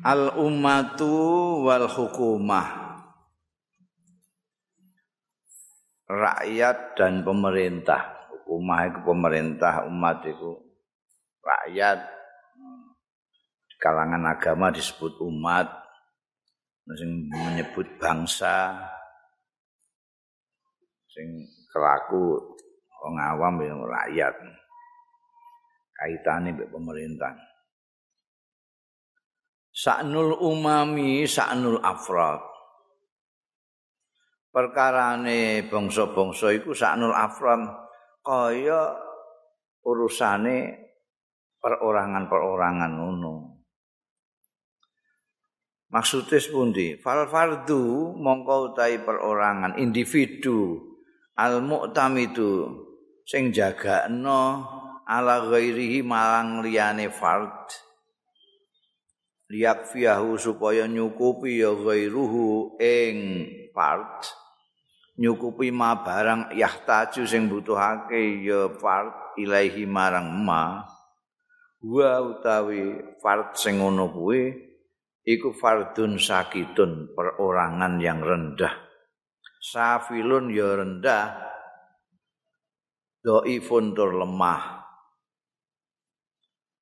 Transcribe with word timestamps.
al 0.00 0.32
ummatu 0.40 1.12
wal 1.68 1.84
hukumah. 1.84 2.80
Rakyat 6.08 6.96
dan 6.96 7.20
pemerintah. 7.20 8.28
Hukumah 8.32 8.88
itu 8.88 9.00
pemerintah 9.04 9.84
umat 9.88 10.24
itu 10.24 10.60
rakyat. 11.40 12.04
Di 13.68 13.76
kalangan 13.80 14.32
agama 14.32 14.72
disebut 14.72 15.20
umat. 15.24 15.68
Sing 16.96 17.30
menyebut 17.30 17.86
bangsa. 17.96 18.76
Sing 21.08 21.28
kelaku 21.72 22.56
wong 23.00 23.14
awam 23.16 23.60
ya 23.64 23.72
rakyat. 23.72 24.34
Kaitane 25.96 26.52
pemerintah 26.68 27.51
Sa'nul 29.72 30.36
umami 30.36 31.24
sa'nul 31.24 31.80
afrad. 31.80 32.44
Perkarane 34.52 35.64
bangsa-bangsa 35.64 36.52
iku 36.52 36.76
sa'nul 36.76 37.16
afrad 37.16 37.64
kaya 38.20 38.92
urusane 39.88 40.76
perorangan-perorangan 41.56 42.92
ngono. 43.00 43.34
Maksudnya 45.92 46.40
sepundi? 46.40 46.96
Fal 46.96 47.28
fardu 47.28 48.16
mongko 48.16 48.72
utahi 48.72 49.04
perorangan 49.04 49.76
individu 49.76 50.80
al 51.36 51.60
mu'tamidu 51.60 52.80
sing 53.28 53.52
jagakno 53.52 54.64
ala 55.04 55.44
ghairihi 55.44 56.00
malang 56.00 56.64
liyane 56.64 57.12
fard. 57.12 57.68
Liak 59.52 59.92
fiyahu 59.92 60.40
supaya 60.40 60.88
nyukupi 60.88 61.60
ya 61.60 61.76
ghairuhu 61.76 62.80
ing 62.80 63.16
part 63.76 64.24
nyukupi 65.20 65.68
ma 65.68 66.00
barang 66.00 66.56
yahtaju 66.56 67.22
sing 67.28 67.52
butuhake 67.52 68.40
ya 68.40 68.72
part 68.72 69.36
ilaihi 69.36 69.84
marang 69.84 70.32
ma. 70.40 70.88
Wa 71.82 72.22
utawi 72.22 72.96
part 73.20 73.58
sing 73.58 73.82
ngono 73.82 74.08
kuwi 74.08 74.54
iku 75.26 75.52
fardun 75.52 76.16
sakitun 76.16 77.12
perorangan 77.12 77.98
yang 78.00 78.22
rendah. 78.22 78.72
Safilun 79.60 80.48
ya 80.48 80.78
rendah. 80.78 81.50
Dhaifun 83.22 83.94
tur 83.94 84.18
lemah 84.18 84.81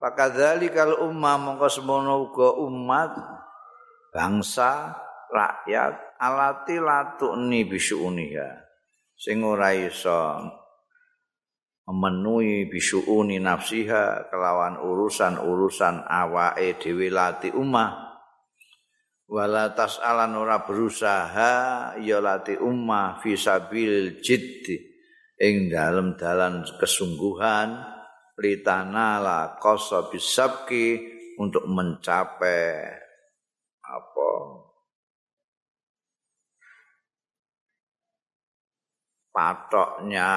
Pakadzali 0.00 0.72
kalau 0.72 1.12
ummah 1.12 1.36
mongko 1.36 1.68
semono 1.68 2.24
uga 2.24 2.56
umat 2.56 3.12
bangsa 4.08 4.96
rakyat 5.28 6.16
alati 6.16 6.80
latukni 6.80 7.68
bisuuniha. 7.68 8.48
Sing 9.12 9.44
ora 9.44 9.76
iso 9.76 10.40
memenuhi 11.84 12.72
bisuuni 12.72 13.44
nafsiha 13.44 14.32
kelawan 14.32 14.80
urusan-urusan 14.80 16.08
awake 16.08 16.80
dhewe 16.80 17.12
lati 17.12 17.52
ummah. 17.52 18.08
Wala 19.28 19.76
tasalan 19.76 20.32
ora 20.32 20.64
berusaha 20.64 21.52
ya 22.00 22.24
lati 22.24 22.56
ummah 22.56 23.20
fisabil 23.20 24.24
jiddi 24.24 24.80
ing 25.36 25.68
dalem 25.68 26.16
dalan 26.16 26.64
kesungguhan 26.80 27.99
litanala 28.40 29.60
qasa 29.60 30.08
bisabki 30.08 30.96
untuk 31.36 31.68
mencapai 31.68 32.88
apa? 33.84 34.30
Patoknya 39.30 40.32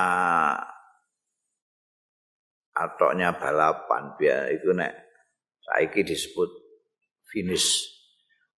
atoknya 2.76 3.34
balapan. 3.40 4.14
Biar 4.20 4.52
itu 4.52 4.76
nek 4.76 4.94
saiki 5.64 6.04
disebut 6.04 6.50
finish. 7.32 7.88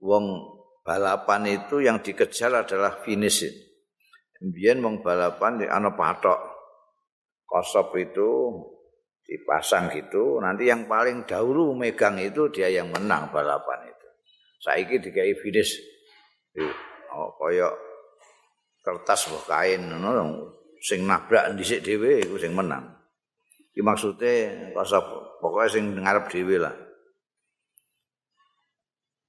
Wong 0.01 0.41
balapan 0.81 1.47
itu 1.49 1.85
yang 1.85 2.01
dikejar 2.01 2.65
adalah 2.65 2.99
finish. 3.05 3.45
Biar 4.41 4.77
wong 4.81 5.05
balapan 5.05 5.69
ana 5.69 5.93
patok. 5.93 6.57
Kosop 7.45 7.93
itu 8.01 8.51
dipasang 9.25 9.89
gitu 9.89 10.37
nanti 10.37 10.69
yang 10.69 10.85
paling 10.85 11.25
dahulu 11.25 11.73
megang 11.73 12.21
itu 12.21 12.47
dia 12.53 12.69
yang 12.69 12.93
menang 12.93 13.33
balapan 13.33 13.89
itu. 13.89 14.07
Saiki 14.61 15.01
dikai 15.01 15.33
finish. 15.41 15.81
Oh 17.11 17.33
koyok 17.35 17.73
kertas 18.85 19.27
buah 19.33 19.45
kain 19.49 19.81
no, 19.89 20.13
sing 20.77 21.09
nabrak 21.09 21.57
dhisik 21.57 21.81
dhewe 21.81 22.21
iku 22.21 22.37
sing 22.37 22.53
menang. 22.53 22.85
Iki 23.73 23.81
maksude 23.81 24.33
kosop 24.77 25.03
pokoke 25.41 25.67
sing 25.73 25.97
ngarep 25.97 26.29
dhewe 26.29 26.61
lah. 26.61 26.75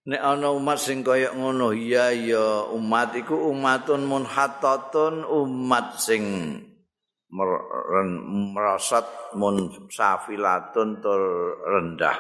Nek 0.07 0.23
ana 0.23 0.55
umat 0.55 0.79
sing 0.79 1.03
kaya 1.03 1.35
ngono 1.35 1.75
iya 1.75 2.15
ya 2.15 2.71
umat 2.71 3.17
iku 3.19 3.51
umatun 3.51 4.07
munhattatun 4.07 5.27
umat 5.27 5.99
sing 5.99 6.23
merosot 7.31 9.35
mun 9.35 9.71
safilatun 9.91 11.03
tur 11.03 11.23
rendah. 11.67 12.19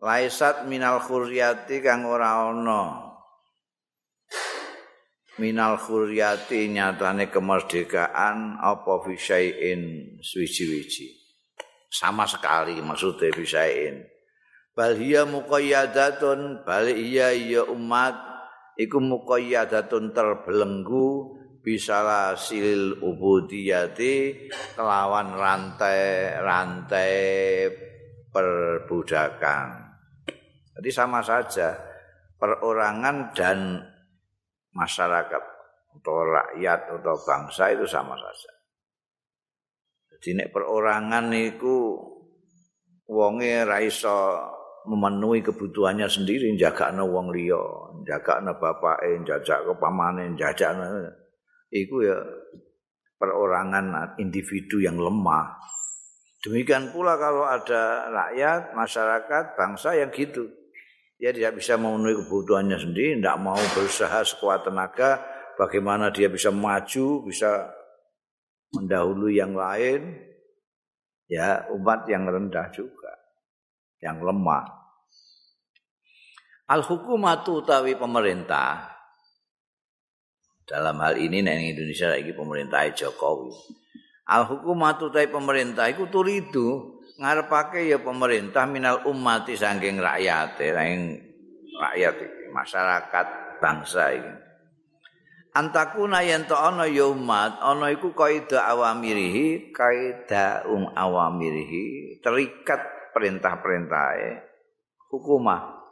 Laisat 0.00 0.64
minal 0.64 1.02
khuryati 1.04 1.84
kang 1.84 2.08
ora 2.08 2.48
ana. 2.48 3.12
Minal 5.36 5.76
khuryati 5.80 6.72
nyatane 6.72 7.28
kemerdekaan 7.28 8.60
apa 8.60 9.04
fisaiin 9.04 10.16
suwi-wiji 10.20 11.20
sama 11.90 12.24
sekali 12.24 12.78
maksudnya 12.78 13.34
fisaiin 13.34 14.06
bal 14.78 14.94
hiya 14.94 15.26
muqayyadatun 15.26 16.62
bal 16.62 16.86
iya 16.86 17.34
ya 17.34 17.66
umat 17.66 18.14
iku 18.78 19.02
muqayyadatun 19.02 20.14
terbelenggu 20.14 21.34
bisalah 21.60 22.36
sil 22.40 22.96
ubudiyati 23.04 24.48
kelawan 24.76 25.36
rantai-rantai 25.36 27.12
perbudakan. 28.32 29.68
Jadi 30.80 30.90
sama 30.90 31.20
saja 31.20 31.76
perorangan 32.40 33.36
dan 33.36 33.84
masyarakat 34.72 35.42
atau 36.00 36.16
rakyat 36.24 36.80
atau 36.96 37.16
bangsa 37.20 37.68
itu 37.76 37.84
sama 37.84 38.16
saja. 38.16 38.50
Jadi 40.16 40.40
nek 40.40 40.48
perorangan 40.48 41.28
itu 41.36 42.00
wonge 43.10 43.66
ra 43.68 43.82
iso 43.84 44.38
memenuhi 44.88 45.44
kebutuhannya 45.44 46.08
sendiri 46.08 46.56
jaga 46.56 46.88
wong 47.04 47.28
liya, 47.28 47.60
jaga 48.08 48.40
bapake, 48.56 49.20
jaga 49.28 49.60
ke 49.60 49.72
pamane, 49.76 50.32
jaga 50.40 50.72
itu 51.70 52.02
ya 52.02 52.18
perorangan 53.16 54.18
individu 54.18 54.82
yang 54.82 54.98
lemah. 54.98 55.54
Demikian 56.40 56.90
pula 56.90 57.20
kalau 57.20 57.44
ada 57.44 58.08
rakyat, 58.08 58.72
masyarakat, 58.72 59.44
bangsa 59.54 59.92
yang 59.94 60.08
gitu. 60.10 60.48
Dia 61.20 61.36
tidak 61.36 61.60
bisa 61.60 61.76
memenuhi 61.76 62.16
kebutuhannya 62.16 62.80
sendiri, 62.80 63.20
tidak 63.20 63.36
mau 63.44 63.60
berusaha 63.76 64.24
sekuat 64.24 64.64
tenaga, 64.64 65.20
bagaimana 65.60 66.08
dia 66.08 66.32
bisa 66.32 66.48
maju, 66.48 67.28
bisa 67.28 67.68
mendahului 68.72 69.36
yang 69.36 69.52
lain. 69.52 70.16
Ya, 71.28 71.68
umat 71.76 72.08
yang 72.10 72.24
rendah 72.26 72.72
juga, 72.74 73.12
yang 74.02 74.18
lemah. 74.18 74.66
Al-hukumatu 76.72 77.62
utawi 77.62 77.94
pemerintah 77.94 78.99
dalam 80.70 81.02
hal 81.02 81.18
ini 81.18 81.42
neng 81.42 81.58
Indonesia 81.58 82.14
lagi 82.14 82.30
pemerintah 82.30 82.86
Jokowi. 82.94 83.50
Al 84.30 84.46
hukumatu 84.46 85.10
tai 85.10 85.26
pemerintah 85.26 85.90
iku 85.90 86.06
turidu 86.06 87.02
ngarepake 87.18 87.90
ya 87.90 87.98
pemerintah 87.98 88.70
minal 88.70 89.02
ummati 89.02 89.58
saking 89.58 89.98
rakyat, 89.98 90.54
saking 90.54 91.18
rakyat 91.74 92.14
masyarakat 92.54 93.26
bangsa 93.58 94.14
ini. 94.14 94.32
Antakuna 95.50 96.22
yen 96.22 96.46
to 96.46 96.54
ana 96.54 96.86
ya 96.86 97.10
umat, 97.10 97.58
ana 97.58 97.90
iku 97.90 98.14
kaida 98.14 98.70
awamirihi, 98.70 99.74
kaida 99.74 100.62
um 100.70 100.86
awamirihi, 100.94 102.22
terikat 102.22 103.10
perintah-perintahe 103.10 104.46
hukumah. 105.10 105.82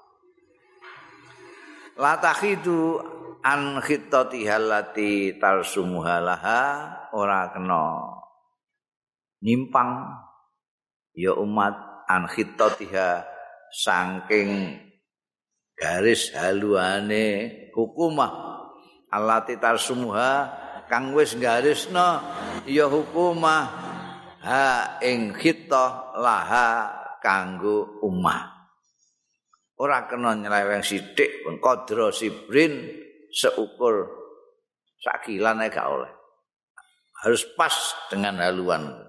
La 1.98 2.14
takhidu 2.22 3.02
an 3.42 3.82
khittati 3.82 4.46
halati 4.46 5.36
tarsumuhalaha 5.38 6.60
ora 7.14 7.50
kena 7.54 7.82
nyimpang. 9.42 10.14
Ya 11.18 11.34
umat 11.34 12.06
an 12.06 12.30
khittatiha 12.30 13.26
saking 13.74 14.78
garis 15.74 16.30
haluane 16.34 17.26
hukumah. 17.74 18.62
Allati 19.10 19.58
tarsumuha 19.58 20.30
kang 20.86 21.16
wis 21.16 21.34
garisna 21.34 22.22
ya 22.68 22.86
hukumah. 22.86 23.66
Ha 24.38 24.98
ing 25.02 25.34
khittah 25.34 26.14
laha 26.14 26.68
kanggo 27.18 27.98
ummah 28.06 28.58
ora 29.78 30.10
kena 30.10 30.34
nyeleweng 30.34 30.82
sithik 30.82 31.46
pun 31.46 31.62
kodro 31.62 32.10
sibrin 32.10 33.06
seukur 33.32 34.08
sakilan 35.02 35.62
gak 35.68 35.86
oleh 35.86 36.12
harus 37.24 37.42
pas 37.58 37.74
dengan 38.10 38.38
haluan 38.38 39.08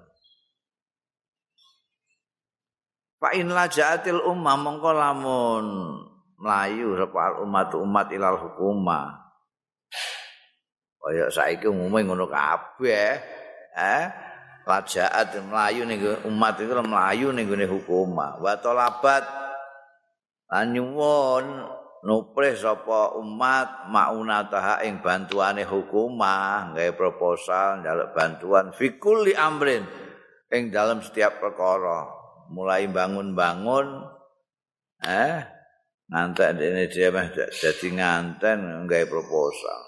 Fa 3.19 3.35
in 3.35 3.51
laja'atil 3.51 4.23
ummah 4.23 4.55
mongko 4.55 4.95
lamun 4.95 5.65
mlayu 6.39 6.95
sapa 6.95 7.43
umat 7.43 7.75
umat 7.75 8.07
ilal 8.15 8.39
hukumah. 8.39 9.11
Kaya 10.99 11.27
saiki 11.27 11.67
umume 11.67 12.07
ngono 12.07 12.31
kabeh, 12.31 13.19
eh? 13.75 14.03
Laja'at 14.63 15.35
mlayu 15.51 15.83
ning 15.83 15.99
umat 16.31 16.63
itu 16.63 16.71
mlayu 16.79 17.35
ning 17.35 17.43
gone 17.51 17.67
hukumah. 17.67 18.39
Wa 18.39 18.55
talabat 18.55 19.27
nuprih 22.03 22.55
sapa 22.55 23.19
umat 23.19 23.91
maunataha 23.91 24.83
ing 24.87 25.03
bantuane 25.03 25.67
hukumah, 25.67 26.71
gawe 26.71 26.91
proposal 26.95 27.83
njaluk 27.83 28.15
bantuan 28.15 28.71
fikul 28.71 29.27
li 29.27 29.35
amrin 29.35 29.83
ing 30.49 30.71
dalam 30.73 31.03
setiap 31.03 31.37
perkara. 31.43 32.17
mulai 32.49 32.89
bangun-bangun 32.89 33.87
eh 35.05 35.37
ngantek 36.09 36.57
ini 36.57 36.89
dia 36.89 37.13
mah 37.13 37.29
jadi 37.29 37.87
nganten 37.93 38.89
nggak 38.89 39.05
proposal 39.05 39.81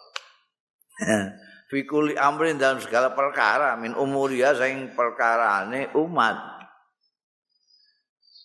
fikuli 1.74 2.14
amrin 2.14 2.62
dalam 2.62 2.78
segala 2.78 3.18
perkara 3.18 3.74
min 3.82 3.98
umuria 3.98 4.54
saing 4.54 4.94
perkara 4.94 5.66
ini 5.66 5.90
umat 5.98 6.61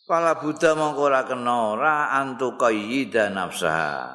Kala 0.06 0.38
Buddha 0.38 0.78
mongkora 0.78 1.26
kenora 1.26 2.14
antu 2.14 2.54
dan 3.10 3.34
nafsa. 3.34 4.06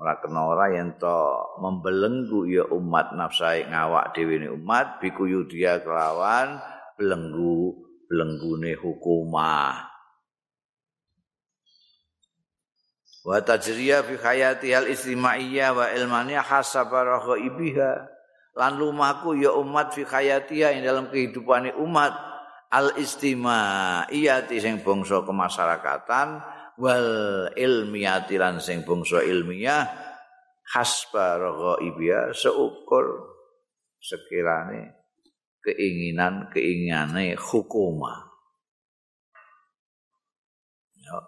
Ora 0.00 0.16
kenora 0.16 0.72
yang 0.72 0.96
to 0.96 1.20
membelenggu 1.60 2.48
ya 2.48 2.64
umat 2.72 3.12
nafsa 3.12 3.68
ngawak 3.68 4.16
dewi 4.16 4.40
ini 4.40 4.48
umat 4.48 4.96
biku 4.96 5.28
yudia 5.28 5.84
kelawan 5.84 6.56
belenggu 6.96 7.84
lenggune 8.08 8.80
hukumah. 8.80 9.92
Wa 13.28 13.44
tajriya 13.44 14.00
fi 14.08 14.16
hayati 14.16 14.72
al 14.72 14.88
istimaiyah 14.88 15.76
wa 15.76 15.84
ilmaniyah 15.92 16.40
hasaba 16.40 17.04
ibiha 17.36 18.08
lan 18.56 18.80
lumaku 18.80 19.36
ya 19.36 19.52
umat 19.52 19.92
fi 19.92 20.08
hayatiha 20.08 20.80
ing 20.80 20.88
dalam 20.88 21.12
kehidupan 21.12 21.76
umat 21.76 22.37
al 22.68 22.96
istimaiyati 23.00 24.60
sing 24.60 24.84
bangsa 24.84 25.24
kemasyarakatan 25.24 26.28
wal 26.78 27.08
ilmiyati 27.56 28.36
lan 28.36 28.60
sing 28.60 28.84
bangsa 28.84 29.24
ilmiah 29.24 29.88
hasba 30.68 31.40
ibiha 31.80 32.36
seukur 32.36 33.34
sekirane 33.98 34.94
keinginan 35.64 36.52
keinginane 36.52 37.34
hukuma. 37.34 38.30
Ya. 40.96 41.18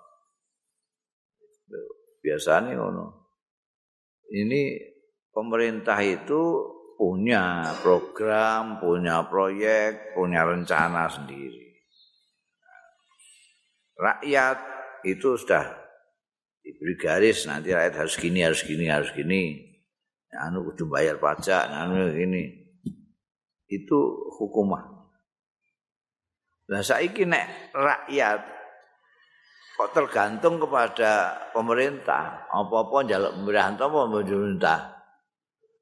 Biasanya 2.21 2.77
ngono. 2.79 3.33
Ini 4.31 4.79
pemerintah 5.35 5.99
itu 6.05 6.43
punya 7.01 7.65
program, 7.81 8.77
punya 8.77 9.25
proyek, 9.25 10.13
punya 10.13 10.45
rencana 10.45 11.09
sendiri. 11.09 11.73
Rakyat 13.97 14.59
itu 15.09 15.41
sudah 15.41 15.65
diberi 16.61 17.01
garis 17.01 17.49
nanti 17.49 17.73
rakyat 17.73 18.05
harus 18.05 18.21
gini, 18.21 18.45
harus 18.45 18.61
gini, 18.69 18.85
harus 18.93 19.09
gini. 19.17 19.65
Anu 20.37 20.61
kudu 20.69 20.93
bayar 20.93 21.17
pajak, 21.17 21.73
anu 21.73 22.13
gini. 22.13 22.61
itu 23.71 23.99
hukumah. 24.35 24.83
Nah 26.75 26.83
saiki 26.83 27.23
nek 27.23 27.71
rakyat 27.71 28.43
kok 29.79 29.95
tergantung 29.95 30.59
kepada 30.59 31.39
pemerintah, 31.55 32.51
apa-apa 32.51 33.07
njaluk 33.07 33.33
pemerintah 33.41 33.87
apa 33.87 33.99
pemerintah. 34.11 35.00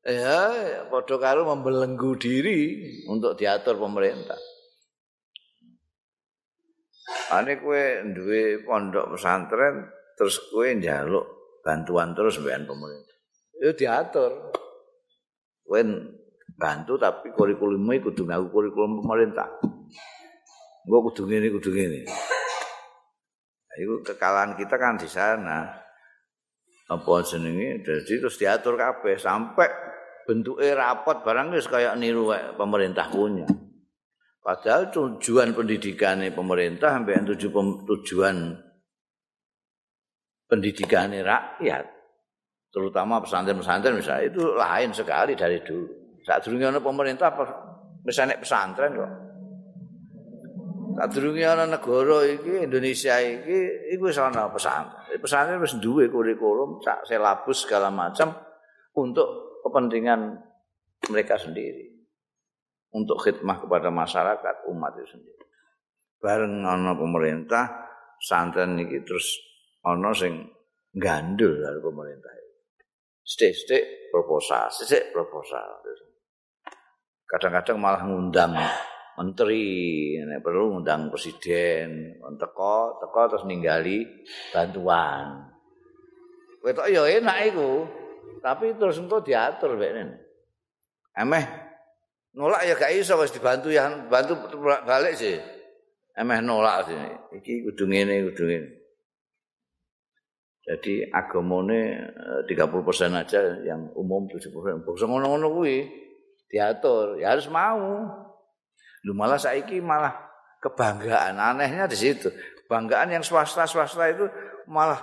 Ya, 0.09 0.49
padha 0.89 1.21
karo 1.21 1.45
membelenggu 1.45 2.17
diri 2.17 2.81
untuk 3.13 3.37
diatur 3.37 3.77
pemerintah. 3.77 4.41
Ane 7.29 7.61
kue 7.61 8.09
duwe 8.17 8.65
pondok 8.65 9.13
pesantren 9.13 9.85
terus 10.17 10.41
kue 10.49 10.73
njaluk 10.81 11.29
bantuan 11.61 12.17
terus 12.17 12.41
mbekan 12.41 12.65
pemerintah. 12.65 13.17
Ya 13.61 13.71
diatur. 13.77 14.49
Kue 15.69 15.85
bantu 16.57 16.97
tapi 16.97 17.29
kurikulumnya 17.37 18.01
kudu 18.01 18.25
ngaku 18.25 18.47
kurikulum 18.49 19.05
pemerintah. 19.05 19.61
Gua 20.89 21.05
kudu 21.05 21.29
ngene 21.29 21.53
kudu 21.53 21.69
ngene. 21.69 22.09
Itu 23.77 24.01
kekalahan 24.01 24.57
kita 24.57 24.81
kan 24.81 24.97
di 24.97 25.05
sana. 25.05 25.69
Apa 26.89 27.21
jenenge? 27.29 27.85
Jadi 27.85 28.25
terus 28.25 28.41
diatur 28.41 28.81
kabeh 28.81 29.21
sampai 29.21 29.88
bentuknya 30.29 30.77
rapot 30.77 31.25
barang 31.25 31.57
wis 31.57 31.65
kayak 31.73 31.97
niru 31.97 32.29
pemerintah 32.53 33.09
punya. 33.09 33.49
Padahal 34.45 34.93
tujuan 34.93 35.57
pendidikan 35.57 36.21
pemerintah 36.29 37.01
sampai 37.01 37.25
tujuan 37.25 38.37
pendidikan 40.45 41.17
rakyat, 41.17 41.85
terutama 42.69 43.25
pesantren-pesantren 43.25 43.97
misalnya 43.97 44.29
itu 44.29 44.43
lain 44.53 44.93
sekali 44.93 45.33
dari 45.33 45.65
dulu. 45.65 46.21
Saat 46.29 46.45
durunge 46.45 46.69
ana 46.69 46.81
pemerintah 46.85 47.33
enek 48.05 48.45
pesantren 48.45 48.93
kok. 49.01 49.13
Saat 50.97 51.11
durunge 51.13 51.45
ana 51.45 51.65
negara 51.65 52.25
iki 52.29 52.69
Indonesia 52.69 53.17
iki 53.17 53.93
iku 53.97 54.13
wis 54.13 54.21
ana 54.21 54.49
pesantren. 54.53 55.09
Pesantren 55.21 55.61
wis 55.61 55.77
duwe 55.81 56.13
kurikulum, 56.13 56.85
sak 56.85 57.09
selabus 57.09 57.65
segala 57.65 57.89
macam 57.89 58.33
untuk 58.97 59.48
kepentingan 59.65 60.39
mereka 61.11 61.39
sendiri. 61.39 61.89
Untuk 62.89 63.21
khidmah 63.21 63.61
kepada 63.61 63.93
masyarakat 63.93 64.65
umat 64.73 64.97
itu 64.97 65.19
sendiri. 65.19 65.45
Bareng 66.19 66.65
ana 66.65 66.97
pemerintah 66.97 67.69
pesantren 68.19 68.81
iki 68.81 69.05
terus 69.05 69.39
ana 69.85 70.11
sing 70.17 70.49
gandul 70.97 71.53
dari 71.61 71.79
pemerintah. 71.79 72.33
Stik-stik 73.29 74.09
proposal, 74.09 74.73
stik 74.73 75.13
proposal. 75.13 75.85
kadang-kadang 77.29 77.77
malah 77.77 78.09
ngundang 78.09 78.57
menteri, 79.21 80.17
nek 80.25 80.41
perlu 80.41 80.81
ngundang 80.81 81.13
presiden, 81.13 82.17
teko, 82.41 82.97
teko 82.97 83.21
terus 83.29 83.45
ninggali 83.45 84.01
bantuan. 84.49 85.45
Wetok 86.65 86.89
ya 86.89 87.05
enak 87.05 87.53
iku, 87.53 87.85
tapi 88.45 88.77
terus 88.79 89.01
engko 89.01 89.21
diatur 89.25 89.77
mbek 89.77 89.93
Emeh 91.19 91.45
nolak 92.39 92.63
ya 92.63 92.75
gak 92.79 92.95
iso 92.95 93.19
wis 93.19 93.35
dibantu 93.35 93.75
yang 93.75 94.07
bantu 94.07 94.39
balik 94.87 95.19
sih. 95.19 95.35
Emeh 96.15 96.39
nolak 96.39 96.87
sih. 96.87 96.99
Iki 97.43 97.67
kudu 97.67 97.85
ngene, 97.91 98.23
kudu 98.31 98.45
ngene. 98.47 98.69
Jadi 100.69 101.01
agamane 101.11 101.81
30% 102.45 102.53
eh, 102.53 103.21
aja 103.25 103.41
yang 103.65 103.89
umum 103.97 104.29
70%. 104.31 104.85
Bangsa 104.85 105.05
ngono-ngono 105.09 105.49
kuwi. 105.51 106.07
diatur 106.49 107.21
ya 107.21 107.37
harus 107.37 107.47
mau 107.53 108.09
lu 109.05 109.13
malah 109.13 109.37
saiki 109.37 109.85
malah 109.85 110.17
kebanggaan 110.65 111.37
anehnya 111.37 111.85
di 111.85 111.97
situ 111.97 112.33
kebanggaan 112.65 113.13
yang 113.13 113.25
swasta 113.25 113.69
swasta 113.69 114.09
itu 114.09 114.25
malah 114.65 114.99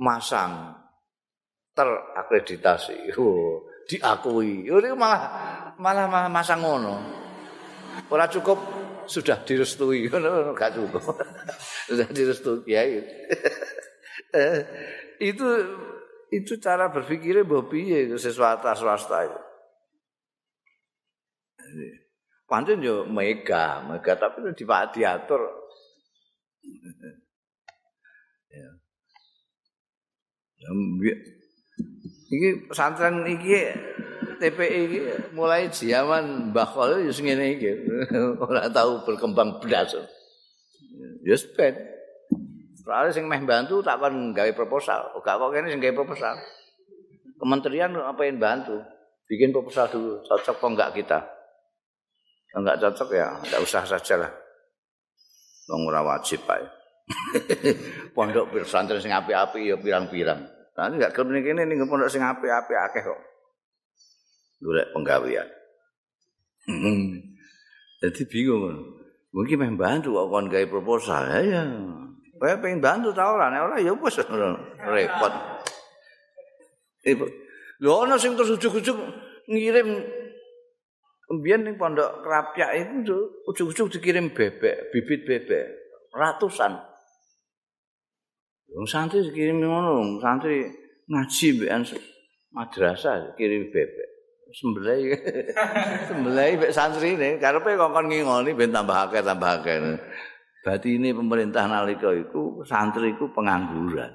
masang 0.00 0.79
terakreditasi 1.74 3.14
diakui. 3.90 4.70
Itu 4.70 4.94
malah 4.94 5.22
malah 5.78 6.06
malah 6.06 6.30
masang 6.30 6.62
ngono. 6.62 6.94
Ora 8.10 8.30
cukup 8.30 8.58
sudah 9.10 9.42
direstui. 9.42 10.06
Enggak 10.54 10.78
cukup. 10.78 11.02
Sudah 11.90 12.06
direstui 12.06 12.70
ya 12.70 12.86
itu 15.18 15.48
itu 16.30 16.52
cara 16.62 16.86
berpikirnya 16.86 17.42
bahwa 17.42 17.66
piye 17.66 18.06
sesuatu 18.14 18.70
swasta 18.78 19.26
itu? 19.26 19.40
Pancen 22.46 22.78
yo 22.78 23.02
mega, 23.10 23.82
mega 23.82 24.14
tapi 24.14 24.54
di 24.54 24.62
diatur. 24.66 25.42
ya. 28.54 28.70
Iki 32.30 32.70
pesantren 32.70 33.26
iki 33.26 33.74
TPI 34.40 34.78
iki 34.86 35.00
mulai 35.36 35.68
zaman 35.68 36.54
Mbah 36.54 36.68
Khol 36.70 37.04
sing 37.12 37.28
ngene 37.28 37.58
iki. 37.58 37.70
Ora 38.42 38.70
tahu 38.70 39.04
berkembang 39.04 39.58
blas. 39.60 39.92
Ya 41.26 41.36
spend. 41.36 41.76
Soalnya 42.80 43.12
sing 43.12 43.28
meh 43.28 43.42
bantu 43.44 43.84
tak 43.84 44.00
kon 44.00 44.32
gawe 44.32 44.52
proposal. 44.56 45.12
Gak 45.20 45.36
kok 45.36 45.50
kene 45.52 45.68
sing 45.68 45.82
gawe 45.82 45.94
proposal. 45.94 46.38
Kementerian 47.36 47.92
apa 47.98 48.24
bantu? 48.36 48.80
Bikin 49.28 49.52
proposal 49.52 49.86
dulu. 49.92 50.24
Cocok 50.24 50.56
kok 50.56 50.70
enggak 50.70 50.90
kita? 50.96 51.18
Enggak 52.50 52.82
cocok 52.82 53.08
ya, 53.14 53.30
enggak 53.46 53.62
usah 53.62 53.86
saja 53.86 54.26
lah. 54.26 54.32
Wong 55.70 55.86
ora 55.86 56.02
wajib 56.02 56.42
ae. 56.50 56.66
pondok 58.14 58.54
pesantren 58.54 59.02
sing 59.02 59.14
apik-apik 59.14 59.62
ya 59.62 59.76
pirang-pirang. 59.78 60.59
Tapi 60.74 60.96
enggak 60.96 61.12
kene 61.12 61.40
kene 61.42 61.62
ning 61.66 61.82
pondok 61.86 62.10
sing 62.10 62.22
apik-apik 62.22 62.78
akeh 62.78 63.02
kok. 63.04 63.20
Golek 64.60 64.88
penggawean. 64.92 65.48
Jadi 68.00 68.22
bingung. 68.28 68.96
Mungkin 69.30 69.56
meh 69.62 69.70
bantu 69.78 70.16
kok 70.16 70.28
kon 70.30 70.50
gawe 70.50 70.66
proposal 70.66 71.22
ya. 71.30 71.38
ya. 71.42 71.62
Kowe 72.40 72.56
pengen 72.58 72.80
bantu 72.80 73.12
ta 73.12 73.30
ora? 73.30 73.52
Nek 73.52 73.62
ora 73.68 73.76
ya 73.78 73.92
wis 73.92 74.16
repot. 74.80 75.32
Lho 77.80 77.92
ana 78.04 78.16
sing 78.20 78.36
terus 78.36 78.56
ujug-ujug 78.56 78.96
ngirim 79.48 79.88
Kemudian 81.30 81.62
ning 81.62 81.78
pondok 81.78 82.26
kerapyak 82.26 82.74
itu 82.74 83.46
ujug-ujug 83.46 83.86
dikirim 83.86 84.34
bebek, 84.34 84.90
bibit 84.90 85.22
bebek 85.22 85.80
ratusan. 86.10 86.74
Wong 88.70 88.86
santri 88.86 89.26
dikirim 89.26 89.58
ngono, 89.62 90.22
santri 90.22 90.62
ngaji 91.10 91.46
mbekan 91.58 91.82
madrasah 92.54 93.34
kirim 93.34 93.70
bebek. 93.70 94.08
Sembelai, 94.50 95.14
sembelai 96.10 96.58
bek 96.58 96.74
santri 96.74 97.14
ini, 97.14 97.38
karepe 97.38 97.78
kongkon 97.78 98.10
ngingoni 98.10 98.50
ben 98.54 98.74
tambah 98.74 99.10
akeh 99.10 99.22
tambah 99.22 99.62
akeh. 99.62 99.78
Berarti 100.66 100.98
ini 100.98 101.14
pemerintah 101.14 101.70
nalika 101.70 102.10
itu 102.10 102.62
santri 102.66 103.14
itu 103.14 103.30
pengangguran. 103.30 104.10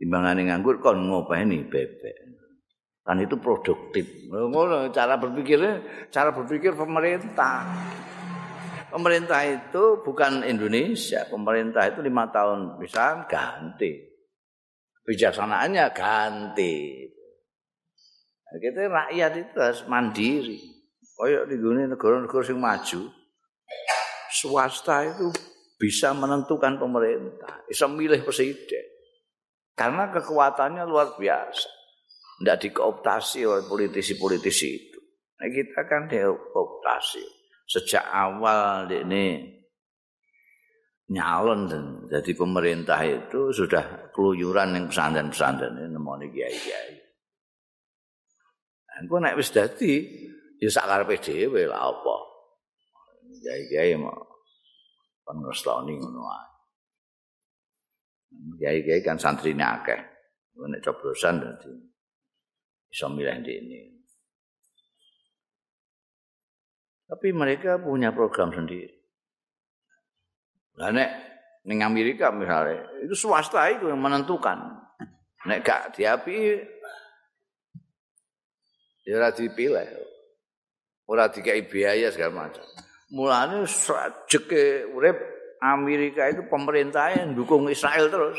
Timbangane 0.00 0.48
nganggur 0.48 0.80
kon 0.80 1.04
ngopeni 1.04 1.68
bebek. 1.68 2.30
kan 3.00 3.16
itu 3.18 3.34
produktif. 3.40 4.06
Ngono 4.30 4.92
cara 4.94 5.18
berpikirnya, 5.18 6.06
cara 6.14 6.30
berpikir 6.30 6.76
pemerintah. 6.78 7.66
Pemerintah 8.90 9.46
itu 9.46 10.02
bukan 10.02 10.42
Indonesia, 10.42 11.22
pemerintah 11.30 11.86
itu 11.94 12.02
lima 12.02 12.26
tahun 12.34 12.74
bisa 12.82 13.22
ganti. 13.30 13.94
Bijaksanaannya 15.06 15.86
ganti. 15.94 17.06
Nah, 18.50 18.58
kita 18.58 18.90
rakyat 18.90 19.32
itu 19.38 19.56
harus 19.62 19.82
mandiri. 19.86 20.58
Kayak 21.14 21.46
di 21.52 21.56
dunia 21.60 21.86
negara-negara 21.86 22.50
yang 22.50 22.58
maju, 22.58 23.00
swasta 24.34 25.06
itu 25.06 25.30
bisa 25.78 26.10
menentukan 26.10 26.80
pemerintah, 26.80 27.62
bisa 27.70 27.86
milih 27.86 28.26
presiden. 28.26 28.84
Karena 29.78 30.10
kekuatannya 30.10 30.82
luar 30.84 31.14
biasa. 31.14 31.78
tidak 32.40 32.56
dikooptasi 32.64 33.44
oleh 33.44 33.68
politisi-politisi 33.68 34.68
itu. 34.72 34.98
Nah, 35.36 35.48
kita 35.52 35.84
kan 35.84 36.08
dikooptasi 36.08 37.39
sejak 37.70 38.02
awal 38.02 38.90
ini 38.90 39.46
nyalon 41.10 41.70
dan 41.70 41.84
jadi 42.10 42.32
pemerintah 42.34 42.98
itu 43.06 43.54
sudah 43.54 44.10
keluyuran 44.10 44.74
yang 44.74 44.86
pesantren-pesantren 44.90 45.78
ini 45.78 45.94
nemoni 45.94 46.26
kiai-kiai. 46.34 46.98
Aku 49.00 49.16
naik 49.22 49.38
wis 49.38 49.54
dadi 49.54 50.02
ya 50.58 50.66
sakar 50.66 51.06
PDW 51.06 51.70
lah 51.70 51.94
apa. 51.94 52.16
Kiai-kiai 53.38 53.94
mau 53.94 54.18
kan 55.22 55.38
ngestoni 55.38 55.94
ngono 55.94 56.22
Kiai-kiai 58.58 59.00
kan 59.02 59.14
santrinya 59.14 59.78
akeh. 59.78 60.00
Nek 60.60 60.82
coblosan 60.82 61.38
dadi 61.38 61.72
bisa 62.90 63.06
milih 63.06 63.38
di 63.46 63.54
Tapi 67.10 67.34
mereka 67.34 67.82
punya 67.82 68.14
program 68.14 68.54
sendiri. 68.54 68.94
Nah, 70.78 70.94
nek 70.94 71.10
ning 71.66 71.82
Amerika 71.82 72.30
misalnya, 72.30 72.86
itu 73.02 73.18
swasta 73.18 73.66
itu 73.74 73.90
yang 73.90 73.98
menentukan. 73.98 74.78
Nek 75.50 75.66
gak 75.66 75.98
diapi 75.98 76.62
ya 79.10 79.18
ora 79.18 79.34
dipilih. 79.34 79.88
Ora 81.10 81.26
dikai 81.26 81.66
biaya 81.66 82.14
segala 82.14 82.46
macam. 82.46 82.62
Mulane 83.10 83.66
jeke 84.30 84.86
urip 84.94 85.18
Amerika 85.58 86.30
itu 86.30 86.46
pemerintahnya 86.46 87.34
dukung 87.34 87.66
Israel 87.66 88.06
terus. 88.06 88.38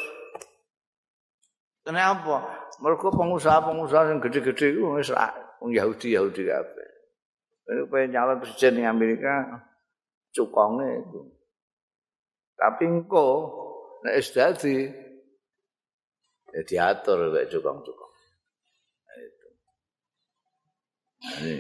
Kenapa? 1.84 2.62
mergo 2.82 3.14
pengusaha-pengusaha 3.14 4.10
sing 4.10 4.20
gede-gede 4.24 4.74
iku 4.74 4.98
wis 4.98 5.14
wong 5.62 5.70
Yahudi 5.70 6.18
Yahudi 6.18 6.50
kabeh. 6.50 6.81
Nek 7.72 7.88
pengen 7.88 8.12
nyalon 8.12 8.44
presiden 8.44 8.80
di 8.80 8.84
Amerika 8.84 9.48
cukonge 10.36 11.08
itu. 11.08 11.22
Tapi 12.60 12.84
engko 12.84 13.28
nek 14.04 14.20
wis 14.20 14.36
dadi 14.36 14.92
ya 16.52 16.62
diatur 16.68 17.32
kayak 17.32 17.48
cukong-cukong. 17.48 18.14
Itu. 19.16 19.48
Ini. 21.40 21.56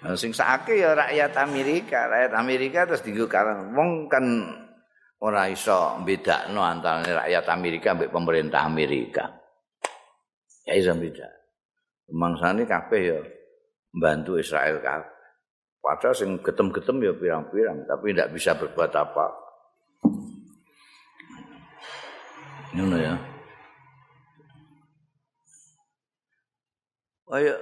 Nah, 0.00 0.16
sing 0.16 0.32
sakit 0.32 0.80
ya 0.80 0.96
rakyat 0.96 1.32
Amerika, 1.44 2.08
rakyat 2.08 2.32
Amerika 2.32 2.88
terus 2.88 3.04
digo 3.04 3.28
karang 3.28 3.76
wong 3.76 4.08
kan 4.08 4.24
ora 5.20 5.44
iso 5.52 6.00
bedakno 6.08 6.64
antara 6.64 7.04
rakyat 7.04 7.44
Amerika 7.52 7.92
mbek 7.92 8.08
pemerintah 8.08 8.64
Amerika. 8.64 9.28
Ya 10.64 10.72
iso 10.80 10.96
beda. 10.96 11.28
Mangsane 12.16 12.64
kabeh 12.64 13.00
ya 13.04 13.20
membantu 13.94 14.36
Israel 14.36 14.82
kabeh. 14.82 15.14
Padahal 15.78 16.16
sing 16.16 16.40
getem-getem 16.42 16.96
ya 16.98 17.12
pirang-pirang, 17.14 17.86
tapi 17.86 18.10
tidak 18.10 18.34
bisa 18.34 18.58
berbuat 18.58 18.90
apa. 18.90 19.26
Ngono 22.74 22.96
ya. 22.98 23.14
Kayak 27.30 27.60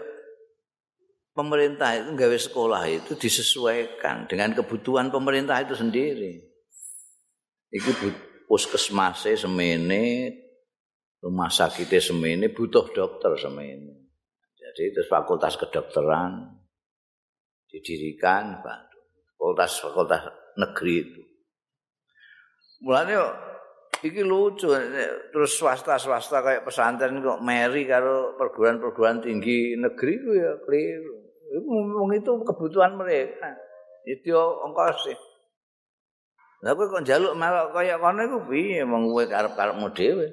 pemerintah 1.36 1.90
itu 1.96 2.10
gawe 2.16 2.38
sekolah 2.38 2.82
itu 2.88 3.12
disesuaikan 3.16 4.24
dengan 4.28 4.56
kebutuhan 4.56 5.12
pemerintah 5.12 5.60
itu 5.60 5.76
sendiri. 5.76 6.40
Iki 7.72 7.90
puskesmase 8.48 9.36
semene 9.36 10.28
rumah 11.24 11.48
sakitnya 11.48 12.00
semene 12.00 12.52
butuh 12.52 12.92
dokter 12.92 13.32
semene. 13.40 14.01
Jadi 14.72 14.88
itu 14.88 15.04
fakultas 15.04 15.60
kedokteran 15.60 16.48
didirikan 17.68 18.64
bantu. 18.64 18.98
Fakultas 19.36 19.72
fakultas 19.84 20.20
negeri 20.56 20.94
itu. 21.04 21.22
Mulanya 22.82 23.20
iki 24.02 24.24
lucu 24.24 24.72
terus 25.30 25.52
swasta-swasta 25.60 26.42
kayak 26.42 26.64
pesantren 26.64 27.20
kok 27.20 27.44
meri 27.44 27.84
karo 27.84 28.34
perguruan-perguruan 28.40 29.20
tinggi 29.20 29.76
negeri 29.76 30.12
itu 30.16 30.30
ya 30.34 30.52
keliru. 30.64 31.16
Itu 32.16 32.32
kebutuhan 32.48 32.96
mereka. 32.96 33.52
Itu 34.08 34.34
ongkos 34.36 34.98
sih. 35.04 35.18
Lah 36.64 36.72
kok 36.74 37.04
njaluk 37.04 37.36
melok 37.36 37.76
kaya 37.76 38.00
kono 38.00 38.20
iku 38.24 38.38
piye 38.48 38.82
mong 38.88 39.10
kowe 39.12 39.24
karep-karepmu 39.28 39.86
dhewe. 39.94 40.28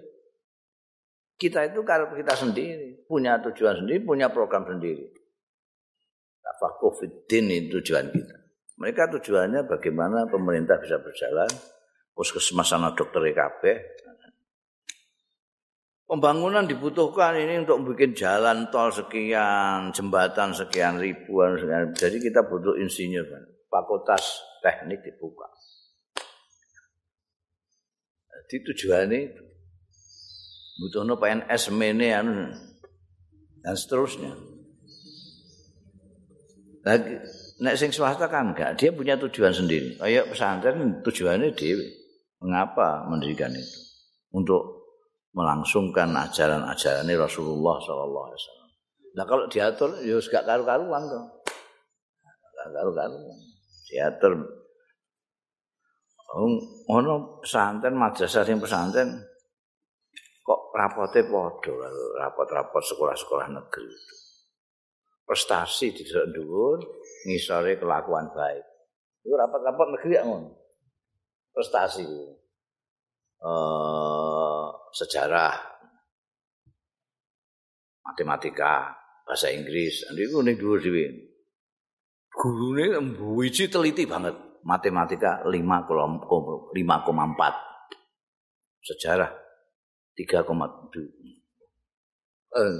Kita 1.39 1.69
itu 1.69 1.85
kalau 1.85 2.09
kita 2.13 2.35
sendiri, 2.35 2.88
punya 3.09 3.41
tujuan 3.41 3.81
sendiri, 3.81 4.05
punya 4.05 4.29
program 4.29 4.69
sendiri. 4.69 5.09
Apa 6.45 6.77
COVID 6.77 7.25
ini 7.33 7.65
tujuan 7.73 8.13
kita. 8.13 8.37
Mereka 8.77 9.09
tujuannya 9.17 9.65
bagaimana 9.65 10.29
pemerintah 10.29 10.77
bisa 10.77 11.01
berjalan, 11.01 11.49
puskesmas 12.13 12.69
sana 12.69 12.93
dokter 12.93 13.33
EKB. 13.33 13.63
Pembangunan 16.09 16.65
dibutuhkan 16.65 17.37
ini 17.37 17.65
untuk 17.65 17.93
bikin 17.93 18.17
jalan 18.17 18.69
tol 18.73 18.89
sekian, 18.89 19.93
jembatan 19.93 20.57
sekian 20.57 20.97
ribuan, 20.97 21.53
sekian. 21.53 21.93
jadi 21.93 22.17
kita 22.17 22.45
butuh 22.49 22.77
insinyur. 22.81 23.25
Fakultas 23.69 24.41
teknik 24.65 25.05
dibuka. 25.05 25.45
Jadi 28.29 28.55
tujuannya 28.65 29.19
itu. 29.29 29.43
butuhno 30.79 31.19
PNS 31.19 31.75
mene 31.75 32.07
anu 32.15 32.68
dan 33.63 33.75
seterusnya. 33.75 34.33
Lagi 36.83 37.19
nek 37.59 37.75
sing 37.75 37.91
swasta 37.91 38.31
kan 38.31 38.55
enggak, 38.55 38.79
dia 38.79 38.89
punya 38.95 39.19
tujuan 39.19 39.51
sendiri. 39.51 39.99
Kayak 39.99 40.31
pesantren 40.31 41.03
tujuannya 41.03 41.51
dia 41.53 41.75
mengapa 42.39 43.03
mendirikan 43.11 43.51
itu? 43.51 43.79
Untuk 44.31 44.79
melangsungkan 45.35 46.09
ajaran-ajaran 46.15 47.05
Rasulullah 47.19 47.77
wasallam. 47.77 48.69
Nah 49.13 49.25
kalau 49.25 49.45
diatur 49.49 49.89
ya 50.01 50.17
gak 50.17 50.45
karu-karuan 50.45 51.03
tuh. 51.09 51.23
Gak 52.55 52.69
karu-karuan. 52.73 53.37
Diatur 53.89 54.33
ono 56.89 57.41
pesantren 57.41 57.97
madrasah 57.97 58.45
sing 58.45 58.61
pesantren 58.61 59.17
kok 60.49 60.73
rapote 60.73 61.29
padha 61.29 61.89
rapot-rapot 62.17 62.81
sekolah-sekolah 62.81 63.53
negeri. 63.53 63.93
Prestasi 65.21 65.93
di 65.93 66.01
dhuwur, 66.09 66.81
ngisore 67.29 67.77
kelakuan 67.77 68.33
baik. 68.33 68.65
Itu 69.21 69.37
rapat-rapat 69.37 69.87
negeri 69.93 70.17
ya 70.17 70.25
ngono. 70.25 70.49
Prestasi. 71.53 72.01
Uh, 73.39 74.67
sejarah, 74.89 75.53
matematika, 78.03 78.89
bahasa 79.23 79.53
Inggris, 79.53 80.01
niku 80.17 80.41
ning 80.41 80.57
dhuwur 80.57 80.81
dhewe. 80.81 81.29
Gurune 82.33 82.97
mbuwiji 82.97 83.69
teliti 83.69 84.09
banget. 84.09 84.33
Matematika 84.65 85.45
5,4. 85.45 86.75
Sejarah 88.83 89.48
3,7. 90.19 90.99
Eh, 92.49 92.75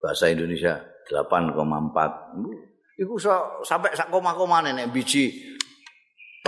bahasa 0.00 0.32
Indonesia 0.32 0.80
8,4. 1.04 1.52
Iku 2.96 3.18
so, 3.20 3.60
sampai 3.66 3.92
sak 3.92 4.08
koma-koma 4.08 4.64
nek 4.64 4.88
biji 4.88 5.52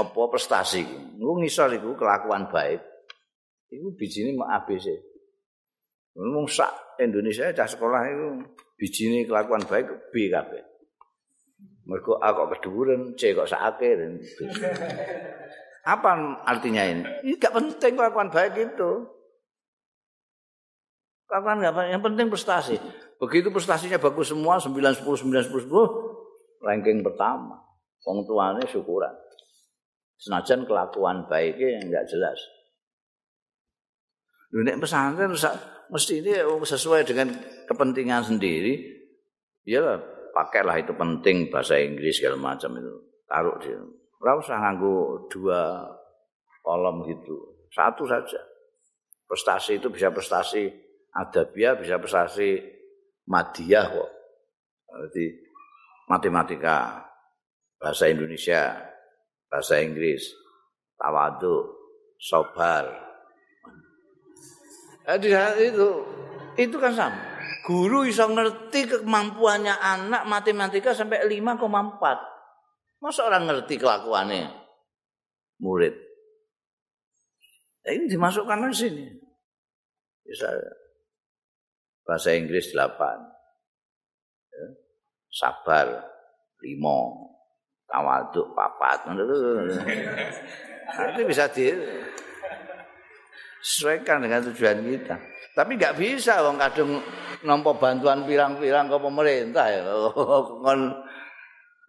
apa 0.00 0.22
prestasi. 0.32 0.84
Lu 1.20 1.36
ngisor 1.40 1.76
iku 1.76 1.92
kelakuan 1.98 2.48
baik. 2.48 2.80
Iku 3.68 3.92
bijine 3.98 4.32
mak 4.38 4.64
ABC. 4.64 4.86
Ngomong 6.14 6.46
sak 6.46 6.70
Indonesia 7.02 7.50
cah 7.50 7.66
sekolah 7.66 8.02
itu 8.06 8.28
bijine 8.78 9.26
kelakuan 9.26 9.66
baik 9.66 10.14
B 10.14 10.30
kabeh. 10.30 10.62
Mergo 11.84 12.16
A 12.16 12.32
kok 12.32 12.48
keduren, 12.56 13.12
C 13.12 13.36
kok 13.36 13.44
sakake 13.44 13.90
dan 13.92 14.16
Apa 15.84 16.40
artinya 16.48 16.80
ini? 16.80 17.04
Ini 17.28 17.36
gak 17.36 17.52
penting 17.52 17.92
kelakuan 17.92 18.32
baik 18.32 18.56
itu. 18.56 19.04
Kelakuan 21.34 21.66
gak 21.66 21.74
penting, 21.74 21.90
yang 21.90 22.04
penting 22.06 22.26
prestasi. 22.30 22.78
Begitu 23.18 23.50
prestasinya 23.50 23.98
bagus 23.98 24.30
semua, 24.30 24.62
9, 24.62 24.70
10, 24.70 25.02
9, 25.02 25.50
10, 25.50 25.66
10, 25.66 26.62
ranking 26.62 27.02
pertama. 27.02 27.58
Wong 28.06 28.22
tuane 28.22 28.62
syukuran. 28.70 29.10
Senajan 30.14 30.62
kelakuan 30.62 31.26
baiknya 31.26 31.74
yang 31.74 31.90
nggak 31.90 32.06
jelas. 32.06 32.38
Nek 34.54 34.78
pesantren 34.78 35.34
mesti 35.90 36.22
ini 36.22 36.38
sesuai 36.62 37.02
dengan 37.02 37.34
kepentingan 37.66 38.22
sendiri. 38.22 38.78
Ya 39.66 39.98
pakailah 40.38 40.78
itu 40.78 40.94
penting 40.94 41.50
bahasa 41.50 41.82
Inggris 41.82 42.22
segala 42.22 42.38
macam 42.38 42.78
itu. 42.78 42.94
Taruh 43.26 43.58
di. 43.58 43.74
Ora 44.22 44.38
usah 44.38 44.62
nganggo 44.62 45.26
dua 45.26 45.82
kolom 46.62 47.02
gitu. 47.10 47.66
Satu 47.74 48.06
saja. 48.06 48.38
Prestasi 49.26 49.82
itu 49.82 49.90
bisa 49.90 50.14
prestasi 50.14 50.83
adabiah, 51.14 51.78
bisa 51.78 52.02
prestasi 52.02 52.58
madiyah 53.30 53.86
kok. 53.86 54.10
Jadi 55.08 55.24
matematika, 56.10 57.02
bahasa 57.78 58.10
Indonesia, 58.10 58.78
bahasa 59.46 59.78
Inggris, 59.80 60.34
tawadu, 60.98 61.70
sobar. 62.18 62.90
Jadi 65.04 65.28
itu 65.70 65.88
itu 66.58 66.76
kan 66.78 66.92
sama. 66.94 67.22
Guru 67.64 68.04
bisa 68.04 68.28
ngerti 68.28 68.84
kemampuannya 68.92 69.72
anak 69.72 70.28
matematika 70.28 70.92
sampai 70.92 71.24
5,4. 71.24 73.00
Masa 73.00 73.24
orang 73.24 73.48
ngerti 73.48 73.80
kelakuannya 73.80 74.52
murid? 75.64 75.96
Nah, 77.84 77.92
ini 77.92 78.04
dimasukkan 78.08 78.68
ke 78.68 78.76
sini. 78.76 79.04
Bisa 80.24 80.48
bahasa 82.04 82.36
Inggris 82.36 82.70
8. 82.70 82.94
Ya. 84.52 84.66
Sabar 85.32 85.86
5 86.60 87.90
tawaduk 87.90 88.54
papat. 88.54 88.98
Nanti 90.94 91.20
bisa 91.26 91.48
di 91.50 91.72
sesuaikan 93.64 94.20
dengan 94.20 94.44
tujuan 94.52 94.84
kita. 94.84 95.16
Tapi 95.54 95.80
nggak 95.80 95.96
bisa 95.96 96.44
wong 96.44 96.60
kadung 96.60 97.00
nompo 97.44 97.76
bantuan 97.76 98.28
pirang-pirang 98.28 98.86
ke 98.92 98.96
pemerintah 99.00 99.66
ya. 99.72 99.82
Ngon 100.62 100.80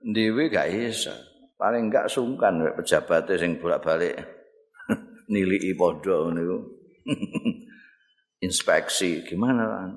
dewi 0.06 0.54
gak 0.54 0.70
bisa 0.70 1.18
paling 1.58 1.90
nggak 1.90 2.12
sungkan 2.12 2.62
pejabat 2.78 3.26
sing 3.40 3.58
bolak-balik 3.58 4.14
nilai 5.34 5.74
podo 5.74 6.30
niku 6.30 6.62
inspeksi 8.46 9.26
gimana 9.26 9.64
kan 9.66 9.90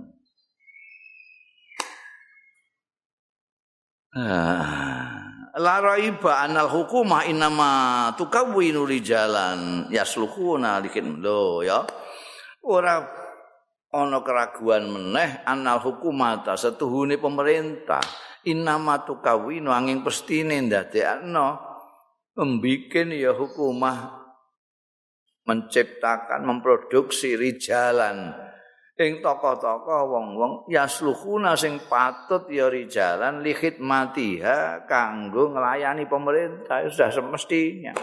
la 5.59 5.75
raiba 5.85 6.41
anal 6.41 6.71
hukumah 6.71 7.29
inama 7.29 7.71
tukawwinu 8.17 8.89
rijalan 8.89 9.91
yaslukuna 9.93 10.81
likin 10.81 11.21
lo 11.21 11.61
ya. 11.61 11.85
Ora 12.65 13.05
ana 13.93 14.19
keraguan 14.25 14.89
meneh 14.89 15.45
anal 15.45 15.83
hukumah 15.83 16.41
ta 16.41 16.57
setuhune 16.57 17.21
pemerintah. 17.21 18.01
Inama 18.49 19.05
tukawwinu 19.05 19.69
angin 19.75 20.01
pestine 20.01 20.63
ndadekno 20.63 21.59
membikin 22.39 23.13
ya 23.13 23.35
hukumah 23.35 24.15
menciptakan 25.45 26.45
memproduksi 26.45 27.35
rijalan 27.35 28.48
ing 28.99 29.23
tokoh-tokoh 29.23 30.11
wong-wong 30.11 30.53
yasluhuna 30.67 31.55
sing 31.55 31.79
patut 31.87 32.51
ya 32.51 32.67
rijalan 32.67 33.47
li 33.47 33.55
khidmatiha 33.55 34.91
kanggo 34.91 35.55
nglayani 35.55 36.05
pemerintah. 36.11 36.83
Sudah 36.91 37.15
semestinya. 37.15 37.95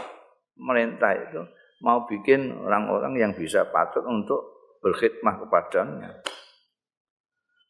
Pemerintah 0.55 1.11
itu 1.19 1.41
mau 1.83 2.07
bikin 2.07 2.47
orang-orang 2.63 3.19
yang 3.19 3.31
bisa 3.35 3.67
patut 3.67 4.07
untuk 4.07 4.55
berkhidmah 4.79 5.35
kepadanya. 5.43 6.09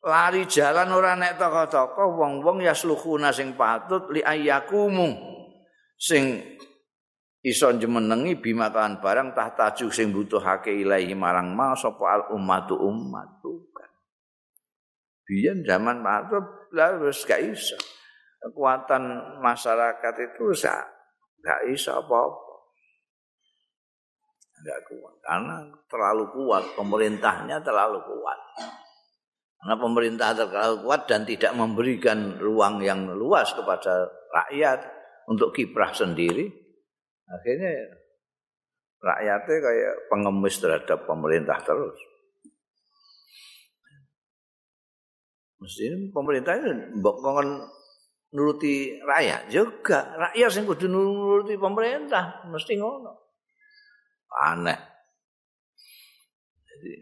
Lari 0.06 0.46
jalan 0.46 0.94
ora 0.94 1.18
nek 1.18 1.42
tokoh-tokoh 1.42 2.14
wong-wong 2.14 2.62
yasluhuna 2.62 3.34
sing 3.34 3.58
patut 3.58 4.06
li 4.14 4.22
ayakumu 4.22 5.18
sing 5.98 6.46
iso 7.46 7.70
jemenengi 7.78 8.42
bima 8.42 8.74
kan 8.74 8.98
barang 8.98 9.38
tahtaju 9.38 9.94
sing 9.94 10.10
butuhake 10.10 10.74
ilahi 10.74 11.14
marang 11.14 11.54
ma 11.54 11.78
sapa 11.78 12.06
al 12.10 12.24
ummatu 12.34 12.74
ummat. 12.74 13.30
Bukan. 13.46 13.90
Biyen 15.30 15.62
zaman 15.62 16.02
Pak 16.02 16.34
lah 16.74 16.98
wis 17.06 17.22
gak 17.30 17.46
iso. 17.46 17.78
Kekuatan 18.42 19.38
masyarakat 19.46 20.14
itu 20.26 20.58
sa 20.58 20.82
gak 21.46 21.70
iso 21.70 21.94
apa-apa. 21.94 22.54
Gak 24.66 24.82
kuat. 24.90 25.16
Karena 25.22 25.56
terlalu 25.86 26.26
kuat 26.34 26.64
pemerintahnya 26.74 27.62
terlalu 27.62 28.02
kuat. 28.02 28.40
Karena 29.62 29.76
pemerintah 29.78 30.34
terlalu 30.34 30.82
kuat 30.82 31.06
dan 31.06 31.22
tidak 31.30 31.54
memberikan 31.54 32.42
ruang 32.42 32.82
yang 32.82 33.06
luas 33.14 33.54
kepada 33.54 34.10
rakyat 34.34 34.82
untuk 35.30 35.54
kiprah 35.54 35.94
sendiri 35.94 36.64
Akhirnya 37.26 37.72
rakyatnya 39.02 39.58
kayak 39.62 39.96
pengemis 40.10 40.56
terhadap 40.62 41.10
pemerintah 41.10 41.58
terus. 41.66 41.98
Mesti 45.62 46.14
pemerintah 46.14 46.54
itu 46.62 46.70
bokongan 47.02 47.66
nuruti 48.38 49.02
rakyat 49.02 49.50
juga. 49.50 50.14
Rakyat 50.14 50.52
yang 50.62 50.66
kudu 50.70 50.86
nuruti 50.86 51.58
pemerintah 51.58 52.46
mesti 52.46 52.78
ngono. 52.78 53.14
Aneh. 54.46 54.78
Jadi 56.70 56.94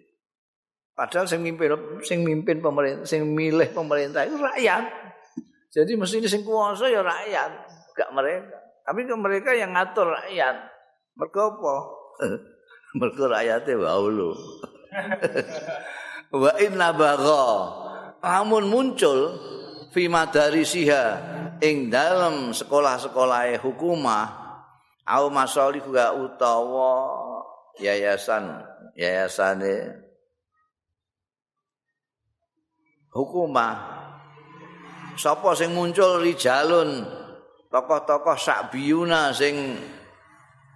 padahal 0.93 1.25
sing 1.25 1.41
mimpin 1.41 1.73
sing 2.05 2.21
mimpin 2.21 2.61
pemerintah 2.61 3.03
sing 3.03 3.27
milih 3.27 3.73
pemerintah 3.75 4.23
itu 4.23 4.39
rakyat. 4.39 4.85
Jadi 5.73 5.97
mesti 5.97 6.23
sing 6.29 6.45
kuasa 6.45 6.85
ya 6.85 7.01
rakyat, 7.01 7.51
gak 7.97 8.13
mereka. 8.13 8.62
Tapi 8.83 9.07
ke 9.07 9.15
mereka 9.15 9.55
yang 9.55 9.71
ngatur 9.71 10.11
rakyat. 10.11 10.55
Mereka 11.15 11.39
apa? 11.39 11.75
Mereka 12.99 13.23
rakyatnya 13.25 13.73
waulu. 13.79 14.31
Wa 16.43 16.51
inna 16.61 16.93
bagha. 16.93 17.45
Namun 18.21 18.69
muncul 18.69 19.19
fi 19.93 20.09
madarisiha 20.09 21.05
ing 21.61 21.93
dalam 21.93 22.51
sekolah-sekolah 22.51 23.61
hukumah 23.61 24.25
au 25.05 25.27
masalih 25.29 25.83
utawa 26.17 26.93
yayasan 27.77 28.63
yayasane 28.95 29.93
hukumah 33.13 33.73
sapa 35.19 35.53
sing 35.53 35.75
muncul 35.77 36.23
rijalun 36.23 37.05
tokoh-tokoh 37.73 38.37
sakbiyuna 38.37 39.33
sing 39.33 39.73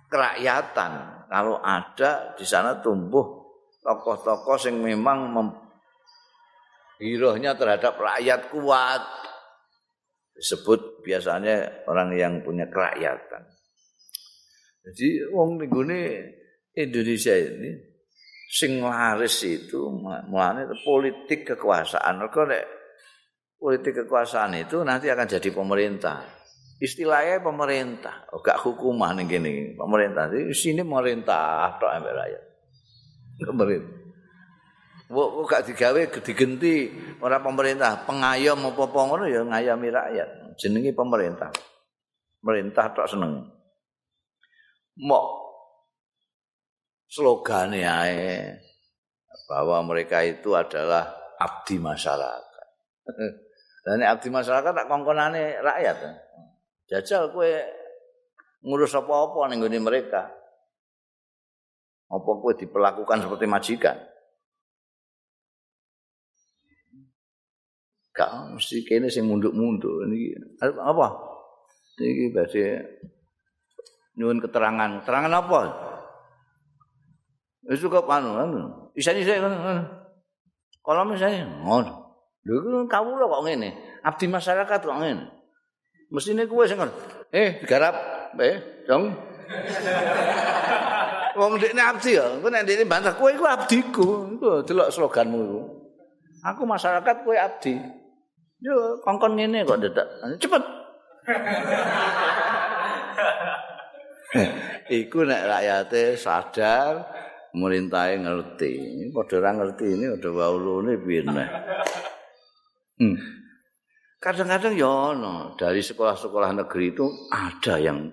kerakyatan 0.09 0.91
kalau 1.29 1.61
ada 1.61 2.33
di 2.33 2.41
sana 2.41 2.81
tumbuh 2.81 3.37
tokoh-tokoh 3.85 4.57
sing 4.57 4.81
memang 4.81 5.29
mem 5.29 5.47
terhadap 6.97 7.93
rakyat 7.93 8.49
kuat. 8.49 9.05
Disebut 10.37 11.01
biasanya 11.01 11.85
orang 11.89 12.13
yang 12.13 12.33
punya 12.45 12.69
kerakyatan. 12.69 13.41
Jadi 14.85 15.33
wong 15.33 15.61
ini 15.65 16.01
Indonesia 16.77 17.33
ini 17.33 17.73
sing 18.49 18.81
laris 18.81 19.41
itu 19.45 19.89
mulane 20.29 20.69
politik 20.85 21.53
kekuasaan. 21.53 22.21
Nek 22.21 22.65
politik 23.57 24.05
kekuasaan 24.05 24.61
itu 24.61 24.85
nanti 24.85 25.09
akan 25.09 25.25
jadi 25.25 25.49
pemerintah 25.49 26.36
istilahnya 26.77 27.41
pemerintah 27.41 28.29
oh, 28.33 28.41
gak 28.41 28.61
hukumah 28.61 29.13
nih 29.17 29.25
gini 29.25 29.53
pemerintah 29.73 30.29
di 30.29 30.53
sini 30.53 30.81
pemerintah 30.85 31.77
tok 31.81 31.91
ambek 31.91 32.13
rakyat 32.13 32.43
pemerintah 33.45 33.97
Wong 35.07 35.47
gak 35.47 35.63
digawe 35.63 36.03
digenti 36.19 36.91
ora 37.23 37.39
pemerintah, 37.39 38.03
pengayom 38.03 38.59
apa 38.59 38.81
apa 38.91 38.99
ngono 39.07 39.23
ya 39.23 39.39
ngayami 39.39 39.87
rakyat. 39.87 40.59
Jenenge 40.59 40.91
pemerintah. 40.91 41.47
Pemerintah 42.43 42.91
tok 42.91 43.07
seneng. 43.07 43.47
Mok 44.99 45.25
slogane 47.07 47.87
ae 47.87 48.51
bahwa 49.47 49.79
mereka 49.87 50.27
itu 50.27 50.51
adalah 50.59 51.07
abdi 51.39 51.79
masyarakat. 51.79 52.43
Dan 53.87 54.03
abdi 54.03 54.27
masyarakat 54.27 54.75
tak 54.75 54.87
kongkonane 54.91 55.63
rakyat. 55.63 55.97
Jajal 56.87 57.35
kue 57.35 57.51
ngurus 58.63 58.95
apa-apa 58.95 59.51
ning 59.51 59.59
gone 59.59 59.79
mereka. 59.83 60.31
Apa 62.07 62.29
kue 62.39 62.55
diperlakukan 62.55 63.27
seperti 63.27 63.45
majikan? 63.45 63.97
Gak 68.15 68.31
mesti 68.55 68.81
kene 68.87 69.11
sing 69.11 69.27
munduk-munduk 69.27 70.07
niki. 70.09 70.33
Apa? 70.63 71.07
Niki 71.99 72.33
badhe 72.33 72.65
nyuwun 74.17 74.41
keterangan. 74.41 75.03
Keterangan 75.03 75.33
apa? 75.37 75.59
Wis 77.67 77.83
cukup 77.83 78.07
anu, 78.07 78.31
anu. 78.39 78.61
Isane 78.95 79.21
sik 79.21 79.43
Kalau 80.81 81.03
misalnya, 81.03 81.43
ngono. 81.67 81.93
Lho 82.47 82.87
kawula 82.87 83.27
kok 83.27 83.43
ngene. 83.43 83.75
Abdi 84.07 84.25
masyarakat 84.31 84.79
kok 84.79 84.99
ngene. 85.03 85.36
Mesine 86.07 86.47
kowe 86.47 86.63
sing 86.63 86.79
eh 87.35 87.59
digarap 87.59 87.95
eh 88.39 88.83
dong. 88.87 89.11
Wong 91.37 91.59
dekne 91.61 91.81
abdi 91.83 92.15
ya, 92.15 92.25
kowe 92.39 92.47
nek 92.47 92.63
dekne 92.63 92.87
bantah 92.87 93.13
kowe 93.13 93.27
iku 93.27 93.43
abdiku. 93.43 94.39
Iku 94.39 94.63
delok 94.63 94.89
sloganmu 94.89 95.39
iku. 95.43 95.61
Aku 96.47 96.63
masyarakat 96.63 97.15
kowe 97.27 97.35
abdi. 97.35 97.75
Yo 98.63 99.03
kongkon 99.03 99.35
ngene 99.35 99.67
kok 99.67 99.83
dedak. 99.83 100.07
Cepet. 100.39 100.63
iku 104.87 105.27
nek 105.27 105.43
rakyate 105.43 106.15
sadar 106.15 107.03
merintahe 107.51 108.15
ngerti. 108.23 108.73
Padha 109.11 109.35
ora 109.43 109.51
ngerti 109.59 109.85
ini 109.91 110.05
udah 110.15 110.31
waulune 110.31 110.95
piye 111.03 111.21
Hmm. 112.97 113.36
Kadang-kadang 114.27 114.75
ya 114.75 115.15
no, 115.15 115.55
dari 115.55 115.79
sekolah-sekolah 115.79 116.51
negeri 116.59 116.91
itu 116.91 117.07
ada 117.31 117.79
yang 117.79 118.11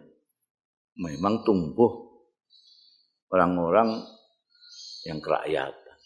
memang 0.95 1.43
tumbuh 1.43 1.91
orang-orang 3.35 3.99
yang 5.11 5.19
kerakyatan. 5.19 5.99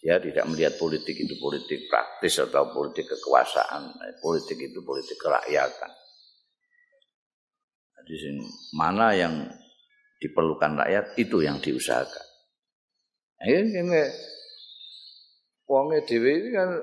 Dia 0.00 0.16
tidak 0.16 0.48
melihat 0.48 0.80
politik 0.80 1.12
itu 1.12 1.36
politik 1.36 1.92
praktis 1.92 2.40
atau 2.40 2.72
politik 2.72 3.04
kekuasaan. 3.04 4.00
Politik 4.24 4.56
itu 4.56 4.80
politik 4.80 5.20
kerakyatan. 5.20 5.92
Jadi 8.08 8.40
mana 8.72 9.12
yang 9.12 9.44
diperlukan 10.24 10.80
rakyat 10.80 11.12
itu 11.20 11.44
yang 11.44 11.60
diusahakan. 11.60 12.26
Ini 13.44 13.84
ini 13.84 14.02
wonge 15.68 16.00
ini 16.08 16.48
kan 16.56 16.80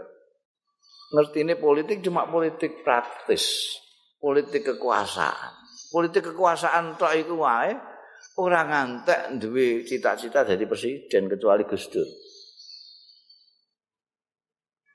ngerti 1.16 1.48
ini 1.48 1.56
politik 1.56 2.04
cuma 2.04 2.28
politik 2.28 2.84
praktis, 2.84 3.76
politik 4.20 4.76
kekuasaan. 4.76 5.64
Politik 5.96 6.36
kekuasaan 6.36 7.00
tok 7.00 7.16
iku 7.16 7.40
wae 7.40 7.72
ora 8.36 8.68
ngantek 8.68 9.40
duwe 9.40 9.88
cita-cita 9.88 10.44
jadi 10.44 10.68
presiden 10.68 11.32
kecuali 11.32 11.64
Gus 11.64 11.88
Dur. 11.88 12.10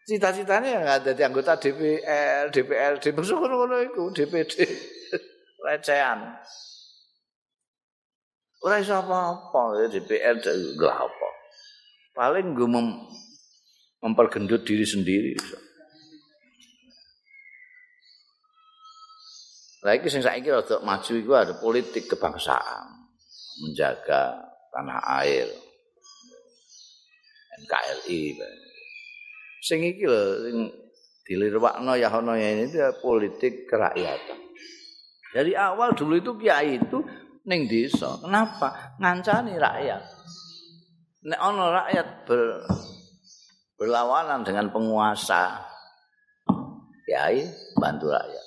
Cita-citanya 0.04 0.68
yang 0.68 0.86
ada 0.90 1.10
di 1.14 1.22
anggota 1.22 1.54
DPR, 1.56 2.50
maksud 2.98 3.36
ngono 3.38 3.78
iku, 3.78 4.10
DPD, 4.10 4.58
recehan. 5.64 6.34
Ora 8.60 8.76
iso 8.82 8.92
apa-apa 8.92 9.88
DPR 9.88 10.36
gak 10.76 10.96
apa. 10.98 11.28
Paling 12.12 12.52
gue 12.52 12.68
mem 12.68 13.06
mempergendut 14.02 14.66
diri 14.66 14.84
sendiri. 14.84 15.32
Lah 19.80 19.96
iki 19.96 20.12
sing 20.12 20.20
saiki 20.20 20.52
rada 20.52 20.76
maju 20.84 21.12
iku 21.16 21.32
ada 21.32 21.56
politik 21.56 22.04
kebangsaan, 22.12 23.08
menjaga 23.64 24.36
tanah 24.68 25.00
air. 25.24 25.48
NKRI. 27.60 28.40
Sing 29.60 29.80
iki 29.84 30.04
lho 30.04 30.22
sing 30.44 30.56
dilirwakno 31.24 31.96
ya 31.96 32.08
ono 32.12 32.36
ini 32.36 32.68
itu 32.68 32.80
politik 33.00 33.68
kerakyatan. 33.68 34.38
Dari 35.30 35.52
awal 35.54 35.96
dulu 35.96 36.16
itu 36.18 36.32
kiai 36.36 36.80
itu 36.80 37.00
ning 37.48 37.68
desa. 37.68 38.20
Kenapa? 38.20 38.96
Ngancani 39.00 39.54
rakyat. 39.56 40.02
Nek 41.24 41.40
ono 41.40 41.64
rakyat 41.72 42.08
ber, 42.24 42.64
berlawanan 43.76 44.40
dengan 44.44 44.72
penguasa, 44.72 45.60
kiai 47.04 47.44
bantu 47.76 48.08
rakyat. 48.12 48.46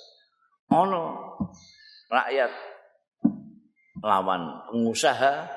ono 0.74 1.23
rakyat 2.14 2.52
lawan 3.98 4.62
pengusaha 4.70 5.50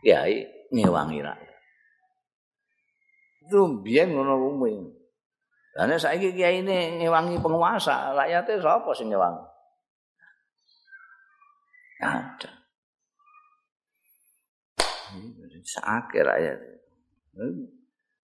kiai 0.00 0.48
ngewangi 0.72 1.20
rakyat 1.20 1.56
itu 3.44 3.60
biyen 3.84 4.16
ngono 4.16 4.36
kuwi 4.40 4.96
Lah 5.78 5.86
saiki 5.94 6.34
kiai 6.34 6.58
ini 6.66 6.98
ngewangi 6.98 7.38
penguasa, 7.38 8.10
rakyatnya 8.10 8.58
sapa 8.58 8.90
sing 8.98 9.14
ngewangi? 9.14 9.46
Ada. 12.02 12.50
Sakit 15.62 16.22
rakyat. 16.26 16.58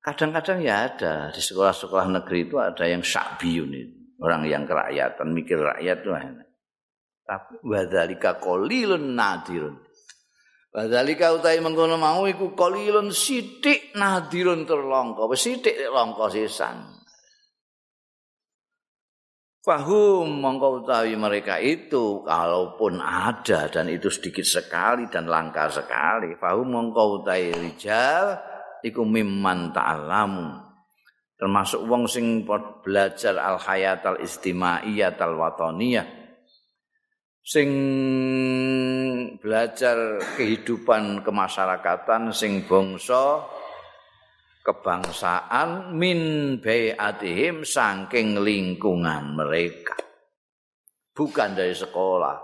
Kadang-kadang 0.02 0.59
ya 0.66 0.90
ada 0.90 1.30
di 1.30 1.38
sekolah-sekolah 1.38 2.11
negeri 2.18 2.50
itu 2.50 2.59
ada 2.59 2.85
yang 2.85 3.07
sakbiyun 3.07 3.70
itu. 3.70 3.96
orang 4.18 4.46
yang 4.46 4.64
kerakyatan 4.64 5.30
mikir 5.30 5.59
rakyat 5.59 6.02
tuh 6.02 6.14
enak. 6.16 6.48
Tapi 7.25 7.65
wadzalika 7.65 8.37
qalilun 8.37 9.17
nadirun. 9.17 9.81
Wadzalika 10.75 11.33
utai 11.33 11.63
mengkono 11.65 11.97
mau 11.97 12.29
iku 12.29 12.53
qalilun 12.53 13.09
sithik 13.09 13.97
nadirun 13.97 14.69
terlongko, 14.69 15.33
wis 15.33 15.49
sithik 15.49 15.89
langka 15.89 16.29
sisan. 16.29 17.01
Fahum 19.65 20.45
mongko 20.45 20.85
utawi 20.85 21.17
mereka 21.17 21.57
itu 21.57 22.21
kalaupun 22.21 23.01
ada 23.01 23.73
dan 23.73 23.89
itu 23.89 24.13
sedikit 24.13 24.45
sekali 24.45 25.09
dan 25.09 25.25
langka 25.25 25.73
sekali. 25.73 26.37
Fahum 26.37 26.69
mongko 26.69 27.25
utawi 27.25 27.49
rijal 27.57 28.37
iku 28.85 29.09
mimman 29.09 29.73
ta'alamu. 29.73 30.65
termasuk 31.35 31.83
wong 31.91 32.07
sing 32.07 32.47
belajar 32.47 33.35
al 33.37 33.59
hayat 33.59 34.07
al 34.07 35.35
watoniyah 35.35 36.24
sing 37.44 37.68
belajar 39.37 40.16
kehidupan 40.40 41.20
kemasyarakatan 41.20 42.33
sing 42.33 42.64
bangsa 42.64 43.44
kebangsaan 44.64 45.92
min 45.92 46.18
bayatihim 46.57 47.68
saking 47.68 48.40
lingkungan 48.40 49.37
mereka. 49.37 49.92
Bukan 51.12 51.52
dari 51.52 51.76
sekolah. 51.76 52.40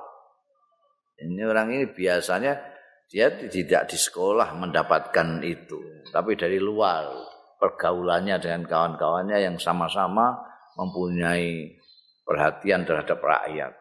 Ini 1.16 1.42
orang 1.48 1.72
ini 1.72 1.88
biasanya 1.88 2.60
dia 3.08 3.32
tidak 3.32 3.88
di 3.90 3.96
sekolah 3.98 4.52
mendapatkan 4.54 5.40
itu 5.40 6.04
tapi 6.12 6.36
dari 6.36 6.60
luar. 6.60 7.32
Pergaulannya 7.60 8.40
dengan 8.40 8.64
kawan-kawannya 8.64 9.36
yang 9.36 9.60
sama-sama 9.60 10.32
mempunyai 10.80 11.76
perhatian 12.24 12.88
terhadap 12.88 13.20
rakyat. 13.20 13.79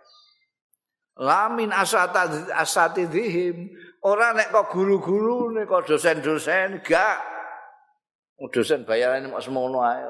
Lamin 1.19 1.75
asati 1.75 3.03
dihim. 3.11 3.67
Orang 3.99 4.39
nek 4.39 4.55
kok 4.55 4.71
guru-guru 4.71 5.51
nek 5.51 5.67
kok 5.67 5.91
dosen-dosen 5.91 6.79
gak. 6.79 7.19
Dosen 8.55 8.87
bayaran 8.87 9.27
mau 9.27 9.43
semono 9.43 9.83
ae. 9.83 10.07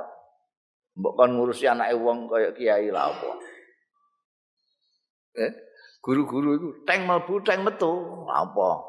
Mbok 1.02 1.14
kon 1.18 1.34
ngurusi 1.34 1.66
anake 1.66 1.98
wong 1.98 2.30
kaya 2.30 2.54
kiai 2.54 2.94
lah 2.94 3.10
apa. 3.10 3.30
Eh, 5.42 5.52
guru-guru 6.06 6.50
itu 6.62 6.70
teng 6.86 7.10
melbu 7.10 7.42
teng 7.42 7.66
metu 7.66 7.90
apa. 8.30 8.86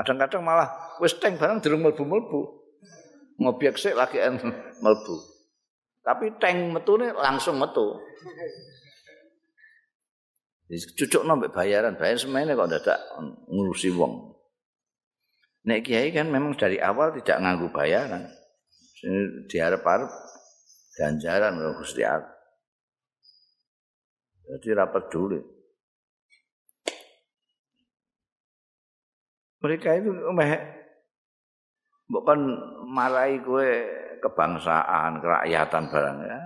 Kadang-kadang 0.00 0.40
malah 0.40 0.68
wis 1.04 1.12
teng 1.20 1.36
barang 1.36 1.60
durung 1.60 1.84
melbu-melbu. 1.84 2.40
Ngobyek 3.44 3.76
sik 3.76 3.92
lagi 3.92 4.24
melbu. 4.84 5.16
Tapi 6.00 6.32
teng 6.40 6.72
metune 6.72 7.12
langsung 7.12 7.60
metu. 7.60 8.00
Cucuk 10.68 11.24
nombek 11.24 11.48
bayaran, 11.56 11.96
bayar 11.96 12.20
semuanya 12.20 12.52
kok 12.52 12.68
dadak 12.68 13.00
ngurusi 13.48 13.88
wong. 13.96 14.36
Nek 15.64 15.80
kiai 15.84 16.12
kan 16.12 16.28
memang 16.28 16.56
dari 16.56 16.76
awal 16.76 17.16
tidak 17.16 17.40
nganggu 17.40 17.72
bayaran. 17.72 18.28
Diharap-harap 19.48 20.12
ganjaran 20.96 21.56
loh 21.56 21.72
Gusti 21.80 22.04
Allah. 22.04 22.28
Jadi 24.48 24.68
rapat 24.76 25.04
dulu. 25.12 25.40
Mereka 29.60 29.88
itu 30.00 30.10
meh 30.32 30.52
bukan 32.08 32.38
marahi 32.88 33.42
gue 33.44 33.68
kebangsaan, 34.24 35.20
kerakyatan 35.20 35.84
barang 35.92 36.18
ya. 36.24 36.40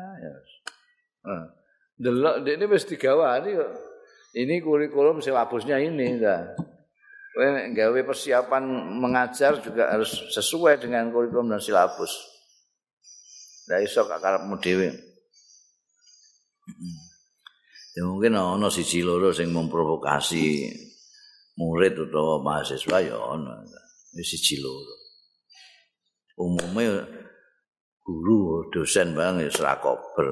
Delok 1.99 2.43
ini 2.43 2.65
mesti 2.67 2.95
gawani 2.99 3.51
kok. 3.55 3.73
Ini 4.33 4.64
kurikulum 4.64 5.21
silabusnya 5.21 5.77
ini 5.77 6.16
enggak. 6.16 6.57
gawe 7.73 8.01
persiapan 8.05 8.64
mengajar 9.01 9.57
juga 9.64 9.88
harus 9.88 10.12
sesuai 10.33 10.85
dengan 10.85 11.09
kurikulum 11.12 11.49
dan 11.53 11.61
silabus. 11.61 12.12
Lah 13.68 13.81
iso 13.81 14.05
karepmu 14.05 14.57
dhewe. 14.61 14.88
Ya 17.92 18.09
mungkin 18.09 18.37
ana 18.37 18.73
siji 18.73 19.05
loro 19.05 19.37
sing 19.37 19.53
memprovokasi 19.53 20.64
murid 21.61 21.92
utawa 22.01 22.40
mahasiswa 22.40 23.05
ya 23.05 23.16
ana. 23.16 23.64
Wis 24.16 24.33
siji 24.33 24.64
loro. 24.64 24.97
Umume 26.40 27.05
guru 28.01 28.68
dosen 28.73 29.12
bang 29.12 29.45
ya 29.45 29.53
serakober. 29.53 30.25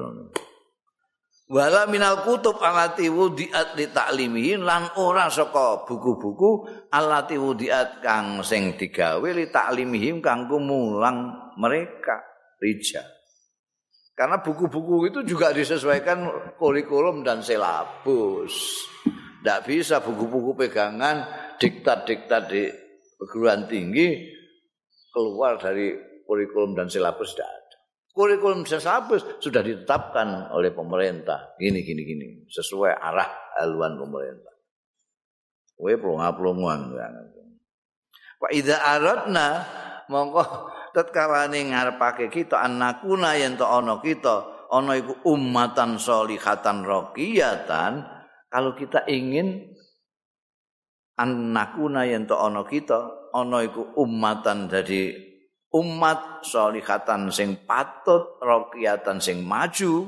Wala 1.51 1.83
minal 1.91 2.23
kutub 2.23 2.63
alati 2.63 3.11
wudiat 3.11 3.75
li 3.75 3.91
taklimihin 3.91 4.63
lan 4.63 4.95
ora 4.95 5.27
saka 5.27 5.83
buku-buku 5.83 6.63
alati 6.87 7.35
wudiat 7.35 7.99
kang 7.99 8.39
sing 8.39 8.79
digawe 8.79 9.27
li 9.35 9.51
taklimihim 9.51 10.23
kanggo 10.23 10.63
mulang 10.63 11.51
mereka 11.59 12.23
rija 12.63 13.03
karena 14.15 14.39
buku-buku 14.39 15.11
itu 15.11 15.19
juga 15.25 15.49
disesuaikan 15.49 16.53
kurikulum 16.61 17.25
dan 17.25 17.41
silabus. 17.41 18.85
Tidak 19.41 19.65
bisa 19.65 19.97
buku-buku 19.97 20.53
pegangan 20.53 21.25
diktat-diktat 21.57 22.43
di 22.45 22.69
perguruan 23.17 23.65
tinggi 23.65 24.29
keluar 25.09 25.57
dari 25.57 25.97
kurikulum 26.29 26.77
dan 26.77 26.85
silabus 26.85 27.33
tidak 27.33 27.60
kurikulum 28.11 28.67
sesabus 28.67 29.23
sudah 29.39 29.63
ditetapkan 29.63 30.51
oleh 30.51 30.71
pemerintah. 30.75 31.55
Gini 31.55 31.83
gini 31.83 32.01
gini, 32.03 32.27
sesuai 32.51 32.93
arah 32.95 33.29
haluan 33.59 33.95
pemerintah. 33.95 34.53
Kowe 35.75 35.93
plonga-plongan 35.97 36.93
Wa 38.41 38.49
idza 38.49 38.81
aradna 38.81 39.61
mongko 40.09 40.43
tatkala 40.97 41.45
ning 41.45 41.73
ngarepake 41.73 42.33
kita 42.33 42.57
anakuna 42.57 43.37
yen 43.37 43.53
to 43.53 43.65
ana 43.69 44.01
kita 44.01 44.67
ana 44.73 44.97
iku 44.97 45.13
ummatan 45.29 46.01
sholihatan 46.01 46.81
raqiyatan 46.81 48.01
kalau 48.49 48.73
kita 48.73 49.05
ingin 49.05 49.77
anakuna 51.21 52.09
yen 52.09 52.25
to 52.25 52.33
ana 52.33 52.65
kita 52.65 53.29
ana 53.29 53.61
iku 53.61 53.93
ummatan 53.93 54.67
dadi 54.73 55.30
umat 55.71 56.43
solihatan 56.43 57.31
sing 57.31 57.63
patut 57.63 58.39
rokiatan 58.43 59.23
sing 59.23 59.43
maju 59.47 60.07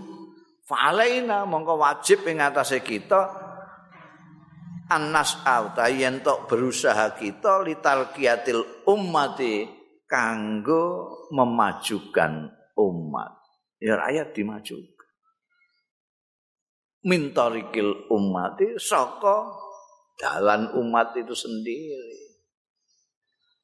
falaina 0.67 1.47
mongko 1.47 1.79
wajib 1.79 2.27
ing 2.27 2.43
atase 2.43 2.83
kita 2.83 3.31
anas 4.91 5.39
auta 5.47 5.87
yen 5.87 6.19
tok 6.19 6.51
berusaha 6.51 7.15
kita 7.15 7.63
litalqiyatil 7.63 8.87
ummati 8.87 9.83
kanggo 10.13 11.09
memajukan 11.33 12.53
umat. 12.77 13.33
Ya 13.81 13.97
rakyat 13.99 14.37
dimajukan. 14.37 15.09
Mintarikil 17.03 18.07
ummati 18.07 18.79
saka 18.79 19.51
jalan 20.15 20.71
umat 20.79 21.11
itu 21.19 21.35
sendiri 21.35 22.22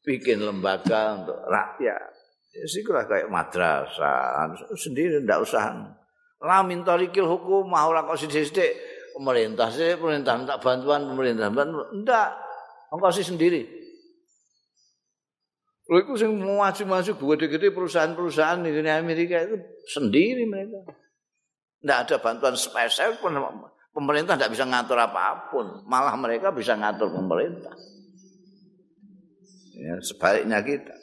bikin 0.03 0.43
lembaga 0.43 1.19
untuk 1.19 1.39
rakyat. 1.47 2.11
Ya 2.49 2.65
sikulah 2.65 3.05
kayak 3.05 3.29
madrasah 3.29 4.49
sendiri 4.73 5.21
ndak 5.21 5.45
usah. 5.45 5.95
Lamin 6.39 6.81
tarikil 6.87 7.27
hukum 7.27 7.67
mau 7.67 7.91
kok 7.91 8.17
sithik 8.17 8.73
pemerintah 9.13 9.67
sih 9.67 9.99
pemerintah 9.99 10.39
minta 10.39 10.55
bantuan 10.57 11.03
pemerintah 11.03 11.51
bantuan 11.51 12.03
ndak 12.03 12.29
engkau 12.95 13.11
sih 13.11 13.27
sendiri. 13.27 13.67
Lho 15.89 16.05
iku 16.05 16.13
sing 16.13 16.37
maju-maju 16.37 17.11
gede-gede 17.17 17.73
perusahaan-perusahaan 17.73 18.61
di 18.61 18.69
Amerika 18.85 19.41
itu 19.41 19.57
sendiri 19.89 20.45
mereka. 20.45 20.85
Ndak 21.81 21.97
ada 22.05 22.15
bantuan 22.21 22.53
spesial 22.53 23.17
pemerintah 23.89 24.37
tidak 24.37 24.53
bisa 24.53 24.69
ngatur 24.69 25.01
apa 25.01 25.49
pun, 25.49 25.81
malah 25.89 26.13
mereka 26.13 26.53
bisa 26.53 26.77
ngatur 26.77 27.09
pemerintah. 27.09 27.73
Ya, 29.79 29.95
sebaliknya 30.03 30.59
kita. 30.59 30.95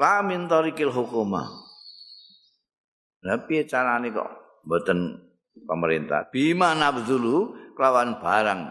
La 0.00 0.24
min 0.24 0.48
tarikil 0.48 0.88
hukuma. 0.88 1.46
Tapi 3.22 3.62
cara 3.70 4.02
ini 4.02 4.10
kok 4.10 4.30
buatan 4.66 5.14
pemerintah? 5.62 6.26
Bima 6.32 6.74
nabdulu 6.74 7.54
kelawan 7.78 8.18
barang 8.18 8.62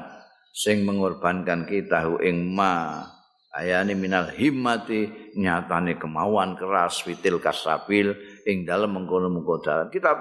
sing 0.51 0.83
mengorbankan 0.83 1.63
kita 1.63 2.03
hu 2.03 2.19
ing 2.19 2.51
ma 2.51 3.05
ayani 3.55 3.95
minal 3.95 4.27
himmati 4.27 5.31
nyatane 5.39 5.95
kemauan 5.95 6.59
keras 6.59 6.99
fitil 6.99 7.39
kasabil 7.39 8.11
ing 8.43 8.67
dalam 8.67 8.91
mengkono 8.91 9.31
mengkodalan 9.31 9.87
kita 9.87 10.19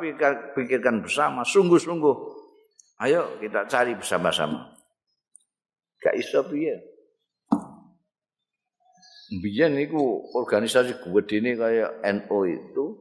pikirkan 0.54 1.02
bersama 1.02 1.42
sungguh-sungguh. 1.42 2.38
Ayo 3.02 3.40
kita 3.42 3.66
cari 3.66 3.98
bersama-sama. 3.98 4.78
Gak 5.98 6.14
iso 6.20 6.46
piye 6.46 6.89
Biyen 9.30 9.78
niku 9.78 10.26
organisasi 10.34 11.06
gedene 11.06 11.54
kaya 11.54 12.02
NU 12.02 12.38
itu 12.50 12.98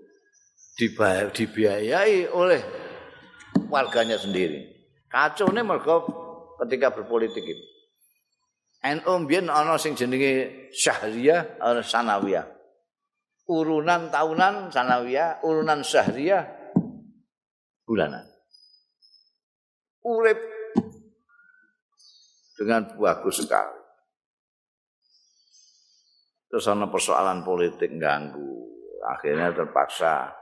dibayar 0.77 1.33
dibiayai 1.33 2.29
oleh 2.29 2.61
warganya 3.65 4.13
sendiri. 4.21 4.69
Kacone 5.09 5.65
mergo 5.65 6.05
ketika 6.61 6.93
berpolitik 6.93 7.41
itu. 7.41 7.65
NU 8.85 9.13
biyen 9.25 9.49
ana 9.49 9.75
sing 9.81 9.97
jenenge 9.97 10.69
Syahriyah, 10.69 11.57
ana 11.57 11.81
Sanawiyah. 11.81 12.45
Urunan 13.49 14.13
tahunan 14.13 14.69
Sanawiyah, 14.69 15.41
urunan 15.41 15.81
Syahriyah 15.81 16.45
bulanan. 17.89 18.29
Urip 20.05 20.37
dengan 22.53 22.85
bagus 23.01 23.41
sekali. 23.41 23.78
Terus 26.49 26.65
ana 26.65 26.89
persoalan 26.89 27.45
politik 27.45 27.93
ganggu. 28.01 28.65
Akhirnya 29.05 29.53
terpaksa 29.53 30.33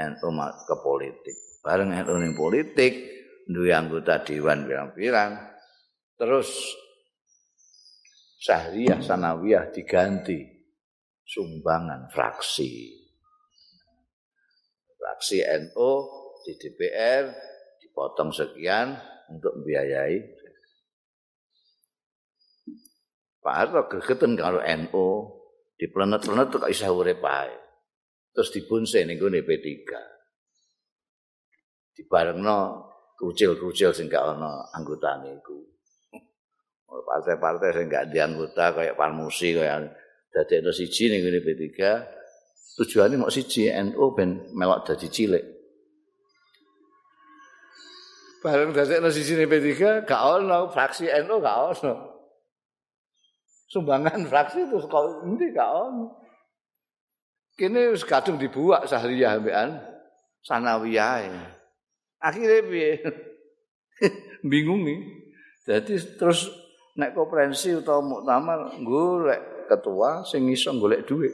NU 0.00 0.28
ke 0.64 0.76
politik. 0.80 1.36
Bareng 1.60 1.92
NU 1.92 2.14
ning 2.16 2.32
politik, 2.32 2.92
duwe 3.44 3.70
anggota 3.76 4.24
dewan 4.24 4.64
pirang-pirang. 4.64 5.36
Terus 6.16 6.48
Sahriyah 8.40 9.04
Sanawiyah 9.04 9.68
diganti 9.68 10.40
sumbangan 11.28 12.08
fraksi. 12.08 12.96
Fraksi 14.96 15.44
NU 15.44 15.90
di 16.48 16.56
DPR 16.56 17.28
dipotong 17.84 18.32
sekian 18.32 18.96
untuk 19.28 19.60
membiayai 19.60 20.40
Pak 23.40 23.54
Harto 23.56 23.80
gegeten 23.88 24.36
karo 24.36 24.60
NU 24.60 25.39
Di 25.80 25.88
planet-planet 25.88 26.68
isih 26.68 26.92
urip 26.92 27.24
ae. 27.24 27.56
Terus 28.36 28.52
dibunse 28.52 29.00
ning 29.00 29.16
gone 29.16 29.40
P3. 29.40 29.64
Dibarengno 31.96 32.84
krucil-krucil 33.16 33.96
sing 33.96 34.12
gak 34.12 34.36
ana 34.36 34.68
anggotane 34.76 35.40
iku. 35.40 35.56
Partai-partai 36.84 37.72
sing 37.72 37.88
gak 37.88 38.12
dianggota 38.12 38.76
kayak 38.76 38.92
Parmusi 39.00 39.56
kayak 39.56 39.96
dadi 40.28 40.60
ono 40.60 40.68
siji 40.68 41.08
ning 41.08 41.24
gone 41.24 41.40
P3. 41.40 41.64
Tujuane 42.76 43.16
mau 43.16 43.32
siji 43.32 43.72
NU 43.72 44.04
ben 44.12 44.52
melok 44.52 44.84
dadi 44.84 45.08
cilik. 45.08 45.44
Bareng 48.44 48.76
dadi 48.76 49.00
ono 49.00 49.08
ning 49.08 49.48
P3 49.48 50.04
gak 50.04 50.22
ono 50.28 50.68
fraksi 50.68 51.08
NU 51.24 51.40
gak 51.40 51.56
ono. 51.72 52.09
Sumbangan 53.70 54.26
fraksi 54.26 54.66
itu 54.66 54.76
kok 54.84 55.22
endi 55.22 55.54
gak 55.54 55.70
ono. 55.70 56.18
Kene 57.54 57.94
wis 57.94 58.02
kadung 58.02 58.36
dibuak 58.36 58.90
sahriyah 58.90 59.38
ambekan 59.38 59.78
sanawiyah. 60.42 61.30
Akhirnya 62.20 62.60
piye? 62.66 62.92
Bingung 64.50 64.82
nih. 64.84 65.00
Jadi 65.64 65.96
terus 66.18 66.50
nek 66.98 67.14
konferensi 67.14 67.70
utawa 67.72 68.02
muktamar 68.02 68.80
golek 68.82 69.68
ketua 69.70 70.26
sing 70.26 70.50
iso 70.50 70.74
golek 70.76 71.06
duit. 71.06 71.32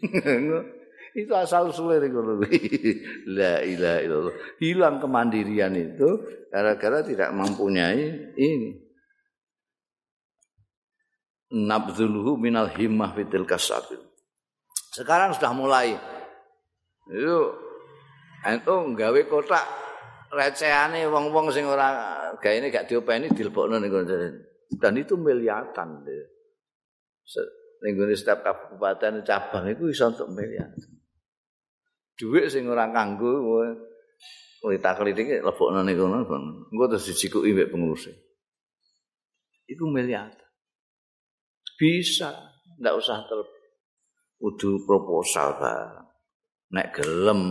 itu 1.20 1.32
asal 1.34 1.74
usulnya 1.74 2.06
La 3.36 3.64
ilaha 3.64 3.98
illallah. 4.04 4.36
Hilang 4.62 4.96
kemandirian 5.02 5.74
itu 5.74 6.08
gara-gara 6.52 7.02
tidak 7.02 7.34
mempunyai 7.34 8.36
ini. 8.38 8.89
Nabdhuluhu 11.50 12.38
minal 12.38 12.70
himmah 12.70 13.10
fitil 13.14 13.44
kasabil. 13.46 13.98
Sekarang 14.94 15.34
sudah 15.34 15.52
mulai. 15.54 15.94
Itu 17.10 17.54
itu 18.40 18.74
gawe 18.96 19.20
kotak 19.28 19.66
recehane 20.30 21.04
wong-wong 21.10 21.50
sing 21.50 21.66
ora 21.66 22.16
gaene 22.38 22.70
gak 22.70 22.86
diopeni 22.86 23.28
dilebokno 23.34 23.82
ning 23.82 23.92
dan 24.78 24.94
itu 24.94 25.18
miliatan. 25.18 26.06
Ning 27.80 27.92
setiap 28.14 28.46
kabupaten 28.46 29.26
cabang 29.26 29.66
itu 29.70 29.90
iso 29.90 30.10
untuk 30.10 30.30
miliatan. 30.30 30.90
Duit 32.14 32.46
sing 32.50 32.70
ora 32.70 32.86
kanggo 32.90 33.42
Kelita-keliti 34.60 35.40
lebokno 35.40 35.80
ning 35.80 35.96
kono, 35.96 36.20
engko 36.68 36.84
terus 36.92 37.08
dijikuki 37.08 37.56
mbek 37.56 37.72
pengurus. 37.72 38.12
Iku 39.64 39.88
miliatan. 39.88 40.49
Bisa. 41.80 42.36
Ndak 42.76 42.94
usah 43.00 43.24
ter 43.24 43.40
kudu 44.36 44.84
proposal 44.84 45.56
ba 45.56 46.04
nek 46.76 46.92
gelem. 46.92 47.42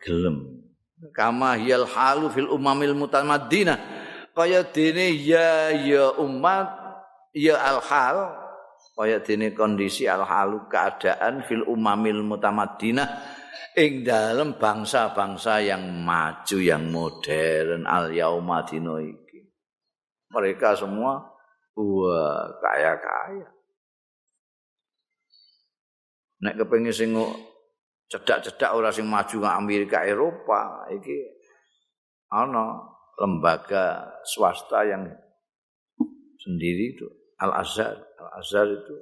Gelem. 0.00 0.36
Kama 1.12 1.60
hiyal 1.60 1.88
halu 1.88 2.32
fil 2.32 2.48
umamil 2.48 2.96
mutamaddina 2.96 3.76
kaya 4.36 4.64
dene 4.68 5.16
ya 5.16 5.72
ya 5.72 6.12
umat 6.20 6.68
ya 7.32 7.56
al 7.56 7.80
hal 7.80 8.18
kaya 8.92 9.16
dene 9.24 9.56
kondisi 9.56 10.04
al 10.04 10.28
halu 10.28 10.68
keadaan 10.68 11.40
fil 11.48 11.64
umamil 11.64 12.20
mutamaddina 12.20 13.08
ing 13.72 14.04
dalam 14.04 14.60
bangsa-bangsa 14.60 15.64
yang 15.64 16.04
maju 16.04 16.58
yang 16.60 16.84
modern 16.92 17.88
al 17.88 18.12
yaumadino 18.12 19.00
iki. 19.00 19.40
Mereka 20.30 20.76
semua 20.78 21.29
Wah, 21.78 22.50
kaya-kaya. 22.58 23.48
Nek 26.40 26.56
kepengin 26.56 26.94
sing 26.94 27.12
cedak-cedak 28.10 28.70
ora 28.72 28.90
sing 28.90 29.06
maju 29.06 29.36
nang 29.44 29.62
Amerika 29.62 30.02
Eropa 30.02 30.88
iki 30.90 31.14
ana 32.32 32.80
lembaga 33.20 34.08
swasta 34.24 34.82
yang 34.88 35.04
sendiri 36.40 36.96
itu 36.96 37.06
Al 37.38 37.60
Azhar 37.60 37.94
Al 38.18 38.30
Azhar 38.40 38.66
itu 38.66 38.96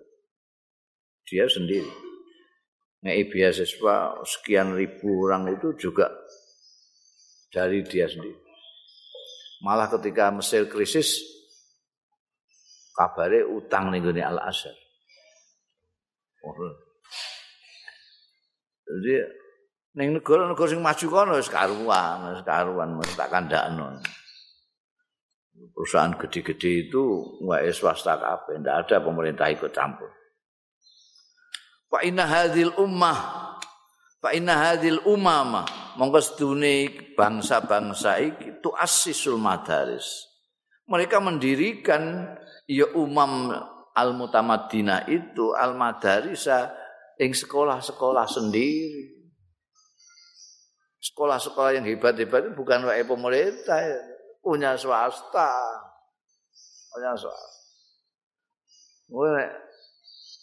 dia 1.24 1.46
sendiri. 1.46 1.88
Nek 3.06 3.30
beasiswa 3.30 4.18
sekian 4.26 4.74
ribu 4.74 5.30
orang 5.30 5.54
itu 5.54 5.70
juga 5.78 6.10
dari 7.54 7.86
dia 7.86 8.10
sendiri. 8.10 8.36
Malah 9.62 9.86
ketika 9.86 10.34
Mesir 10.34 10.66
krisis 10.66 11.22
kabare 12.98 13.46
utang 13.46 13.94
ning 13.94 14.02
gone 14.02 14.18
Al 14.18 14.42
Azhar. 14.42 14.74
Jadi 18.88 19.14
ning 19.94 20.18
negara-negara 20.18 20.66
sing 20.66 20.82
maju 20.82 21.06
kono 21.06 21.32
wis 21.38 21.46
karuan, 21.46 22.34
wis 22.34 22.42
karuan 22.42 22.98
mesti 22.98 23.14
tak 23.14 23.30
kandakno. 23.30 24.02
Perusahaan 25.74 26.14
gede-gede 26.18 26.90
itu 26.90 27.02
wae 27.46 27.70
swasta 27.70 28.18
kabeh, 28.18 28.58
ndak 28.62 28.86
ada 28.86 29.02
pemerintah 29.02 29.46
ikut 29.50 29.70
campur. 29.70 30.10
Fa 31.90 32.02
inna 32.02 32.26
hadhil 32.26 32.74
ummah 32.78 33.48
Fa 34.18 34.34
inna 34.34 34.74
hadhil 34.74 34.98
umama 35.06 35.62
monggo 35.94 36.18
sedune 36.18 36.90
bangsa-bangsa 37.14 38.18
iki 38.18 38.58
tu 38.58 38.74
asisul 38.74 39.38
madaris. 39.38 40.26
Mereka 40.90 41.22
mendirikan 41.22 42.26
ya 42.68 42.86
umam 42.92 43.48
al 43.96 44.10
mutamaddina 44.12 45.08
itu 45.08 45.56
al 45.56 45.74
madarisa 45.74 46.70
ing 47.18 47.32
sekolah-sekolah 47.32 48.28
sendiri. 48.28 49.16
Sekolah-sekolah 50.98 51.78
yang 51.78 51.86
hebat-hebat 51.88 52.46
itu 52.46 52.52
bukan 52.58 52.84
wae 52.84 53.02
pemerintah, 53.06 53.80
ya. 53.80 53.98
punya 54.44 54.76
swasta. 54.76 55.50
Punya 56.92 57.16
swasta. 57.16 57.48
Mulai 59.08 59.48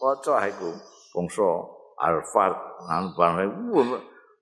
waca 0.01 0.35
iku 0.49 0.73
bangsa 1.15 1.47
Harvard 1.95 2.57
Harvard 2.91 3.53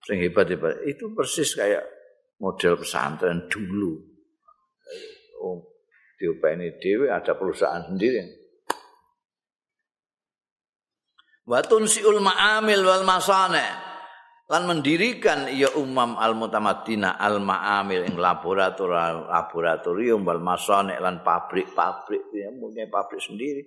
sing 0.04 0.18
hebat-hebat 0.24 0.82
itu 0.90 1.14
persis 1.14 1.54
kayak 1.54 1.84
model 2.40 2.80
pesantren 2.80 3.46
dulu. 3.52 4.13
Diopeni 6.24 6.80
dhewe 6.80 7.12
ada 7.12 7.36
perusahaan 7.36 7.84
sendiri. 7.84 8.24
Wa 11.44 11.60
tunsiul 11.60 12.24
ma'amil 12.24 12.80
wal 12.80 13.04
masane. 13.04 13.68
Lan 14.48 14.64
mendirikan 14.64 15.52
ya 15.52 15.76
umam 15.76 16.16
al 16.16 16.40
mutamaddina 16.40 17.20
al 17.20 17.44
ma'amil 17.44 18.08
ing 18.08 18.16
laboratorium 18.16 19.28
laboratorium 19.28 20.24
wal 20.24 20.40
masane 20.40 20.96
lan 20.96 21.20
pabrik-pabrik 21.28 22.32
ya 22.32 22.48
punya 22.56 22.88
pabrik 22.88 23.20
sendiri. 23.20 23.60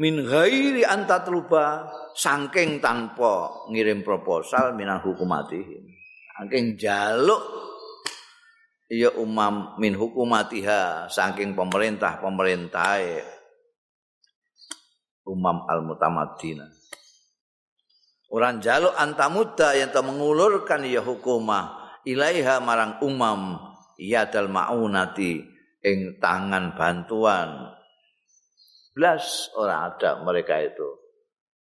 Min 0.00 0.24
ghairi 0.24 0.80
antatluba 0.80 1.92
saking 2.16 2.80
tanpa 2.80 3.68
ngirim 3.68 4.00
proposal 4.00 4.72
minal 4.72 5.04
hukumatihim 5.04 5.92
saking 6.40 6.80
jaluk 6.80 7.69
ya 8.90 9.14
umam 9.14 9.78
min 9.78 9.94
hukumatiha 9.94 11.06
saking 11.06 11.54
pemerintah 11.54 12.18
pemerintah 12.18 12.98
umam 15.30 15.62
al 15.70 15.86
mutamaddina 15.86 16.66
orang 18.34 18.58
jaluk 18.58 18.90
antamuda 18.98 19.78
yang 19.78 19.94
telah 19.94 20.10
mengulurkan 20.10 20.82
ya 20.82 21.00
hukumah 21.06 21.80
ilaiha 22.02 22.58
marang 22.58 22.98
umam 23.06 23.70
ya 24.00 24.26
dal 24.26 24.48
maunati 24.48 25.44
ing 25.84 26.20
tangan 26.20 26.76
bantuan. 26.76 27.76
Belas 28.90 29.52
orang 29.56 29.94
ada 29.94 30.20
mereka 30.24 30.60
itu. 30.60 30.88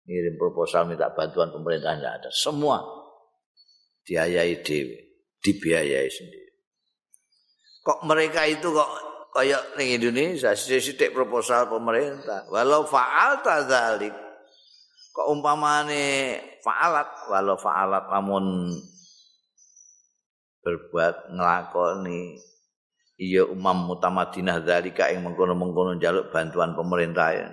Ngirim 0.10 0.42
proposal 0.42 0.90
minta 0.90 1.14
bantuan 1.14 1.54
pemerintah 1.54 1.94
tidak 1.94 2.14
ada. 2.24 2.30
Semua 2.34 2.82
diayai 4.02 4.66
dewi 4.66 4.98
dibiayai 5.40 6.10
sendiri 6.10 6.49
kok 7.84 8.00
mereka 8.04 8.44
itu 8.46 8.70
kok 8.70 8.92
kayak 9.34 9.78
ning 9.78 9.96
Indonesia 10.02 10.52
sithik 10.58 11.14
proposal 11.14 11.70
pemerintah. 11.70 12.50
Walau 12.50 12.86
faal 12.86 13.40
tadzalik 13.46 14.14
kok 15.14 15.28
umpamane 15.30 16.38
faalat 16.64 17.10
walau 17.28 17.58
faalat 17.60 18.06
lamun 18.08 18.72
berbuat 20.64 21.34
nglakoni 21.34 22.40
iya 23.20 23.44
umam 23.44 23.90
mutamadinah 23.90 24.64
dzalika 24.64 25.12
yang 25.12 25.28
mengkono-mengkono 25.28 26.00
jaluk 26.00 26.32
bantuan 26.32 26.72
pemerintah 26.76 27.30
ya. 27.36 27.50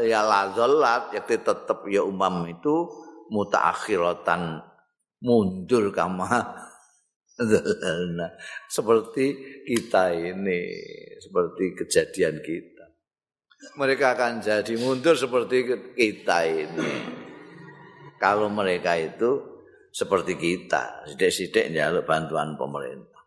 Ya 0.00 0.24
lazolat 0.24 1.12
ya 1.12 1.20
tetap 1.20 1.84
ya 1.92 2.00
umam 2.00 2.48
itu 2.48 2.88
mutaakhiratan 3.28 4.64
mundur 5.20 5.92
kama 5.92 6.56
seperti 8.66 9.26
kita 9.62 10.10
ini, 10.14 10.60
seperti 11.22 11.64
kejadian 11.78 12.42
kita. 12.42 12.76
mereka 13.74 14.14
akan 14.14 14.38
jadi 14.38 14.74
mundur 14.78 15.18
seperti 15.18 15.66
kita 15.98 16.38
ini. 16.46 16.90
Kalau 18.18 18.50
mereka 18.50 18.94
itu 18.98 19.62
seperti 19.90 20.38
kita, 20.38 21.06
sidik-sidik 21.10 21.70
jaluk 21.74 22.06
bantuan 22.06 22.54
pemerintah. 22.54 23.18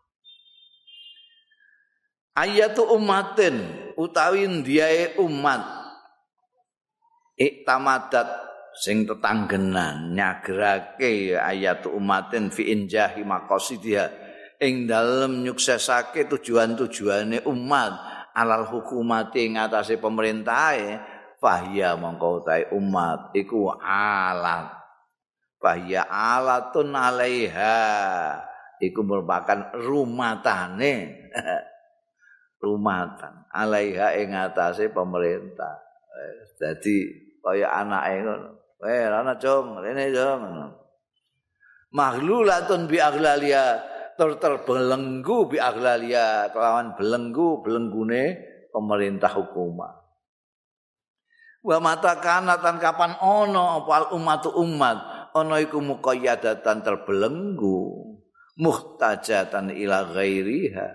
Ayatu 2.32 2.96
umatin 2.96 3.60
utawi 4.00 4.48
ndiae 4.48 5.20
umat 5.20 5.60
iktamadat 7.36 8.28
sing 8.72 9.04
tetanggenan 9.04 10.16
nyagrake 10.16 11.36
ayatu 11.36 11.92
umatin 11.92 12.48
fi 12.48 12.72
injahi 12.72 13.20
maqasidiha 13.24 14.08
ing 14.62 14.88
dalem 14.88 15.44
nyuksesake 15.44 16.30
tujuan-tujuane 16.30 17.44
umat 17.44 17.92
alal 18.32 18.64
hukumati 18.70 19.50
ing 19.50 19.60
atase 19.60 20.00
pemerintahe 20.00 21.02
fahya 21.42 21.98
mongko 21.98 22.46
utahe 22.46 22.70
umat 22.70 23.34
iku 23.34 23.74
alat. 23.82 24.78
Fahya 25.58 26.06
alatun 26.06 26.94
alaiha 26.94 27.78
iku 28.78 29.02
merupakan 29.02 29.74
rumatane. 29.74 30.94
Rumatan 32.62 33.50
alaiha 33.50 34.14
ing 34.22 34.38
atase 34.38 34.86
pemerintah. 34.94 35.82
Dadi 36.54 37.10
kaya 37.42 37.74
anake 37.74 38.22
ngono 38.22 38.61
eh 38.82 39.06
ana 39.06 39.38
cung 39.38 39.78
rene 39.78 40.10
cung 40.10 40.42
maghlulatun 41.94 42.90
bi 42.90 42.98
aghlalia 42.98 43.78
ter 44.18 44.36
terbelenggu 44.36 45.50
bi 45.50 45.58
aghlalia 45.62 46.50
kelawan 46.50 46.98
belenggu 46.98 47.62
belenggune 47.62 48.42
pemerintah 48.74 49.30
hukumah 49.30 49.92
wa 51.62 51.78
mata 51.78 52.18
kanatan 52.18 52.82
kapan 52.82 53.14
ono 53.22 53.82
apa 53.82 54.12
umat 54.18 54.42
umat 54.50 54.98
ono 55.32 55.54
iku 55.62 55.78
muqayyadatan 55.78 56.82
terbelenggu 56.82 58.12
muhtajatan 58.56 59.72
ila 59.72 60.12
ghairiha. 60.12 60.88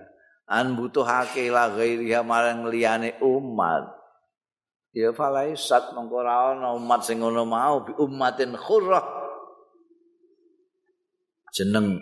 An 0.48 0.80
butuhake 0.80 1.52
la 1.52 1.68
ghairiha 1.68 2.24
marang 2.24 2.64
liyane 2.72 3.20
umat 3.20 3.97
ya 4.92 5.12
falaisat 5.12 5.92
mengko 5.96 6.24
ora 6.24 6.52
ana 6.56 6.74
umat 6.76 7.00
sing 7.04 7.20
ngono 7.20 7.44
mau 7.48 7.84
bi 7.84 7.92
ummatin 7.96 8.56
khurrah. 8.56 9.04
Jeneng 11.52 11.98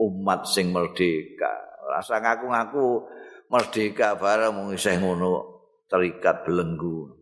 umat 0.00 0.48
sing 0.48 0.72
merdeka. 0.72 1.52
Rasa 1.88 2.20
ngaku-ngaku 2.20 3.08
merdeka 3.48 4.16
bareng 4.16 4.52
mung 4.52 4.68
isih 4.72 4.96
ngono 5.00 5.60
terikat 5.88 6.44
belenggu. 6.44 7.16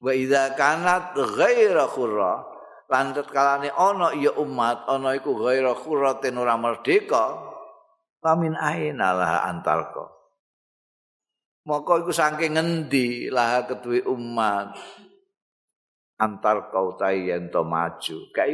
Wa 0.00 0.12
idza 0.16 0.56
kanat 0.56 1.12
ghaira 1.16 1.84
khurrah 1.88 2.48
lan 2.90 3.12
kalane 3.14 3.70
ana 3.70 4.16
ya 4.16 4.32
umat 4.40 4.88
ana 4.88 5.14
iku 5.14 5.36
ghaira 5.36 5.76
khurratin 5.76 6.40
ora 6.40 6.56
merdeka 6.56 7.50
Pamin 8.20 8.52
aina 8.52 9.16
lah 9.16 9.48
antalko. 9.48 10.19
Maka 11.68 11.92
iku 12.00 12.12
saking 12.12 12.56
ngendi 12.56 13.28
lah 13.28 13.68
keduwe 13.68 14.00
umat 14.08 14.72
antar 16.20 16.68
kau 16.68 16.96
yen 17.00 17.48
to 17.48 17.64
maju. 17.64 18.16
Gak. 18.36 18.48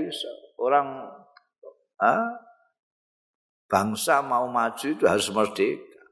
Orang 0.56 1.10
ah, 1.98 2.30
bangsa 3.66 4.22
mau 4.22 4.46
maju 4.46 4.86
itu 4.86 5.04
harus 5.04 5.28
merdeka. 5.34 6.02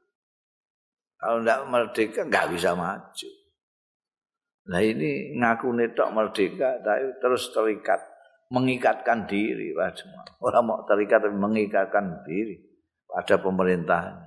Kalau 1.15 1.41
tidak 1.41 1.61
merdeka 1.71 2.21
nggak 2.27 2.47
bisa 2.53 2.75
maju. 2.75 3.29
Nah 4.65 4.81
ini 4.81 5.37
ngaku 5.37 5.67
netok 5.77 6.09
merdeka, 6.09 6.81
tapi 6.81 7.21
terus 7.21 7.53
terikat, 7.53 8.01
mengikatkan 8.49 9.29
diri, 9.29 9.73
Orang 10.41 10.63
mau 10.65 10.81
terikat 10.89 11.21
tapi 11.21 11.37
mengikatkan 11.37 12.25
diri. 12.25 12.75
pada 13.05 13.39
pemerintahannya. 13.39 14.24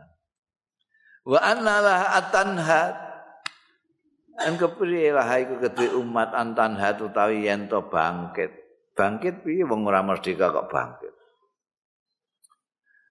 Wa 1.28 1.44
annalah 1.44 2.16
atanhat 2.16 2.96
an 4.40 4.56
kepriyelah 4.56 5.28
iku 5.44 5.60
kedue 5.60 5.92
umat 6.00 6.32
antanhat 6.32 6.96
utawi 7.04 7.44
yen 7.44 7.68
to 7.68 7.84
bangkit. 7.84 8.48
Bangkit 8.96 9.44
piye 9.44 9.68
wong 9.68 9.84
ora 9.84 10.00
merdeka 10.00 10.48
kok 10.48 10.72
bangkit. 10.72 11.14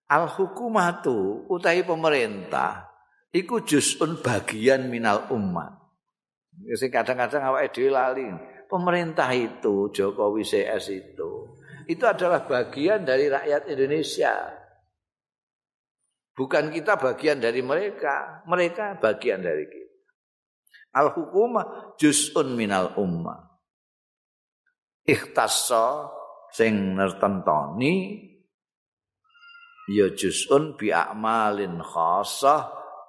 Al 0.10 0.26
hukumatu 0.34 1.46
utawi 1.46 1.86
pemerintah 1.86 2.90
iku 3.30 3.62
juz'un 3.62 4.18
bagian 4.18 4.90
minal 4.90 5.30
umat. 5.30 5.78
Sing 6.74 6.90
kadang-kadang 6.90 7.54
awake 7.54 7.70
dhewe 7.70 7.94
lali. 7.94 8.26
Pemerintah 8.68 9.32
itu 9.32 9.94
Jokowi 9.94 10.44
CS 10.44 10.92
itu 10.92 11.56
itu 11.88 12.04
adalah 12.04 12.44
bagian 12.44 13.08
dari 13.08 13.32
rakyat 13.32 13.72
Indonesia. 13.72 14.57
Bukan 16.38 16.70
kita 16.70 17.02
bagian 17.02 17.42
dari 17.42 17.66
mereka, 17.66 18.46
mereka 18.46 18.94
bagian 19.02 19.42
dari 19.42 19.66
kita. 19.66 19.98
Al 21.02 21.10
hukumah 21.18 21.98
juz'un 21.98 22.54
minal 22.54 22.94
ummah. 22.94 23.42
Ikhtassa 25.02 26.14
sing 26.54 26.94
nertentoni 26.94 28.22
ya 29.90 30.14
juz'un 30.14 30.78
bi 30.78 30.94
a'malin 30.94 31.82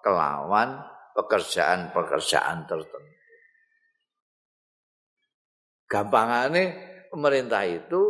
kelawan 0.00 0.68
pekerjaan-pekerjaan 1.12 2.64
tertentu. 2.64 3.16
Gampangane 5.84 6.64
pemerintah 7.12 7.64
itu 7.68 8.02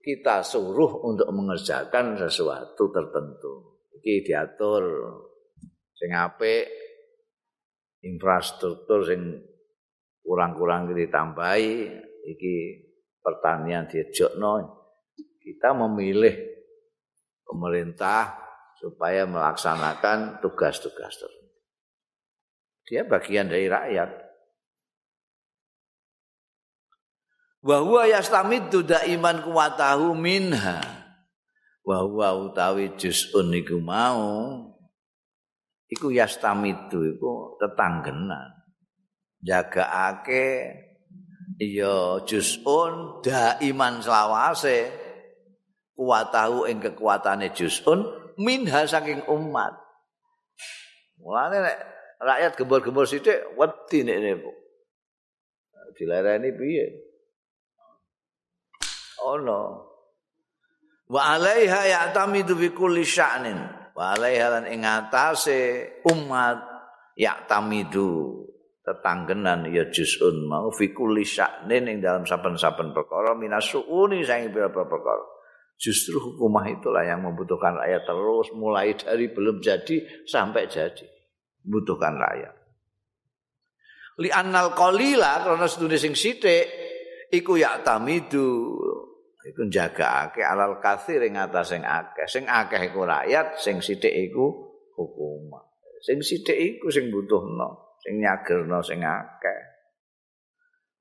kita 0.00 0.40
suruh 0.46 1.02
untuk 1.04 1.26
mengerjakan 1.28 2.16
sesuatu 2.16 2.88
tertentu. 2.94 3.75
Iki 4.06 4.22
diatur 4.22 4.86
sing 5.98 6.14
apik 6.14 6.70
infrastruktur 8.06 9.02
sing 9.02 9.34
kurang-kurang 10.22 10.94
ditambahi 10.94 11.90
iki 12.30 12.54
pertanian 13.18 13.90
diejokno 13.90 14.62
kita 15.42 15.74
memilih 15.74 16.38
pemerintah 17.42 18.38
supaya 18.78 19.26
melaksanakan 19.26 20.38
tugas-tugas 20.38 21.18
tertentu. 21.18 21.54
Dia 22.86 23.02
bagian 23.02 23.50
dari 23.50 23.66
rakyat. 23.66 24.10
Wa 27.66 27.82
huwa 27.82 28.06
yastamiddu 28.06 28.86
daiman 28.86 29.42
kuwatahu 29.42 30.14
minha. 30.14 30.95
Wa 31.86 32.02
huwa 32.02 32.34
utawi 32.50 32.98
juz'un 32.98 33.54
iku 33.54 33.78
mau 33.78 34.58
iku 35.86 36.10
yastamidu 36.10 37.14
iku 37.14 37.54
tetanggenan. 37.62 38.50
Jagaake 39.38 40.74
ya 41.62 42.18
juz'un 42.26 43.22
daiman 43.22 44.02
selawase 44.02 44.90
kuwatahu 45.94 46.66
ing 46.66 46.82
kekuatane 46.82 47.54
juz'un 47.54 48.02
minha 48.34 48.82
saking 48.82 49.22
umat. 49.30 49.78
Mulane 51.22 51.62
rakyat 52.18 52.58
gembor-gembor 52.58 53.06
sithik 53.06 53.54
wedi 53.54 54.02
nek 54.02 54.18
niku 54.20 54.52
dilereni 55.96 56.50
piye? 56.52 56.86
Oh 59.22 59.40
no 59.40 59.95
wa 61.10 61.20
alaiha 61.34 61.80
ya'tamidu 61.86 62.54
fi 62.58 62.68
kulli 62.74 63.02
sya'nin. 63.06 63.58
Wa 63.96 64.12
alaiha 64.12 64.46
lan 64.60 64.64
ing 64.68 64.84
umat 66.06 66.58
ya'tamidu. 67.16 68.42
Tetanggenan 68.86 69.66
ya 69.74 69.90
juz'un 69.90 70.46
mau 70.46 70.70
fi 70.70 70.94
kulli 70.94 71.26
sya'nin 71.26 71.90
ing 71.90 71.98
dalam 71.98 72.22
saben-saben 72.22 72.94
perkara 72.94 73.34
minasuuni 73.34 74.22
sing 74.22 74.54
beberapa 74.54 74.86
perkara. 74.86 75.26
Justru 75.76 76.16
hukumah 76.16 76.64
itulah 76.72 77.04
yang 77.04 77.20
membutuhkan 77.20 77.76
rakyat 77.76 78.08
terus 78.08 78.48
mulai 78.56 78.96
dari 78.96 79.28
belum 79.28 79.60
jadi 79.60 80.24
sampai 80.24 80.64
jadi. 80.72 81.04
Membutuhkan 81.66 82.16
rakyat. 82.16 82.54
Li 84.16 84.32
annal 84.32 84.72
qalila 84.72 85.44
karena 85.44 85.68
sedune 85.68 86.00
sing 86.00 86.16
sithik 86.16 86.64
iku 87.28 87.60
ya'tamidu 87.60 88.48
iku 89.46 89.62
njagakake 89.70 90.42
alal 90.42 90.82
kathir 90.82 91.22
ing 91.22 91.38
atas 91.38 91.70
sing 91.70 91.86
akeh. 91.86 92.26
Sing 92.26 92.44
akeh 92.50 92.90
iku 92.90 93.06
rakyat, 93.06 93.62
sing 93.62 93.78
sithik 93.78 94.10
iku 94.10 94.50
hukum. 94.98 95.54
Sing 96.02 96.18
sithik 96.18 96.58
iku 96.58 96.90
sing 96.90 97.14
butuhno, 97.14 97.98
sing 98.02 98.18
nyagerno 98.18 98.82
sing 98.82 99.06
akeh. 99.06 99.60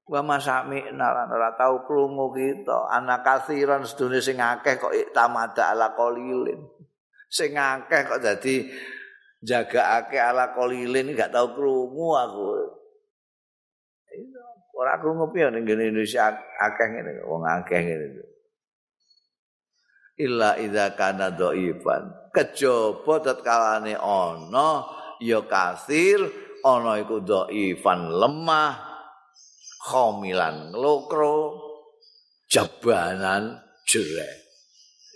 Wa 0.05 0.21
masami 0.21 0.85
nalan 0.93 1.33
ora 1.33 1.57
tau 1.57 1.81
krungu 1.81 2.29
kita 2.29 2.93
anak 2.93 3.25
kathiran 3.25 3.81
sedune 3.89 4.21
sing 4.21 4.37
akeh 4.37 4.77
kok 4.77 4.93
tamada 5.09 5.73
ala 5.73 5.97
qalilin. 5.97 6.61
Sing 7.25 7.57
akeh 7.57 8.05
kok 8.05 8.21
dadi 8.21 8.69
jagakake 9.41 10.21
ala 10.21 10.53
qalilin 10.53 11.17
gak 11.17 11.33
tau 11.33 11.57
krungu 11.57 12.13
aku. 12.21 12.45
Ora 14.77 15.01
krungu 15.01 15.33
piye 15.33 15.49
ning 15.49 15.65
Indonesia 15.65 16.29
akeh 16.61 16.85
ngene 16.85 17.25
wong 17.25 17.41
akeh 17.41 17.81
ngene. 17.81 18.34
Illa 20.16 20.55
idza 20.55 20.95
kana 20.95 21.36
dhaifan. 21.36 22.32
Kejaba 22.32 23.20
tatkalane 23.20 23.99
ana 23.99 24.88
ya 25.20 25.43
kasir 25.43 26.24
ana 26.63 26.99
iku 27.03 27.20
dhaifan 27.20 28.16
lemah 28.16 28.80
khomilan 29.86 30.72
lokro 30.72 31.59
jabanan 32.47 33.59
jerek. 33.84 34.36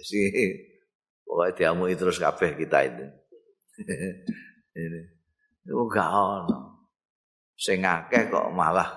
Si 0.04 0.20
pokoknya 1.24 1.56
diamui 1.56 1.95
terus 1.95 2.20
kabeh 2.20 2.60
kita 2.60 2.80
itu. 2.88 3.06
ini. 4.84 5.02
Itu 5.64 5.86
gak 5.88 6.10
ono. 6.12 6.60
Sing 7.56 7.84
akeh 7.84 8.32
kok 8.32 8.52
malah 8.56 8.88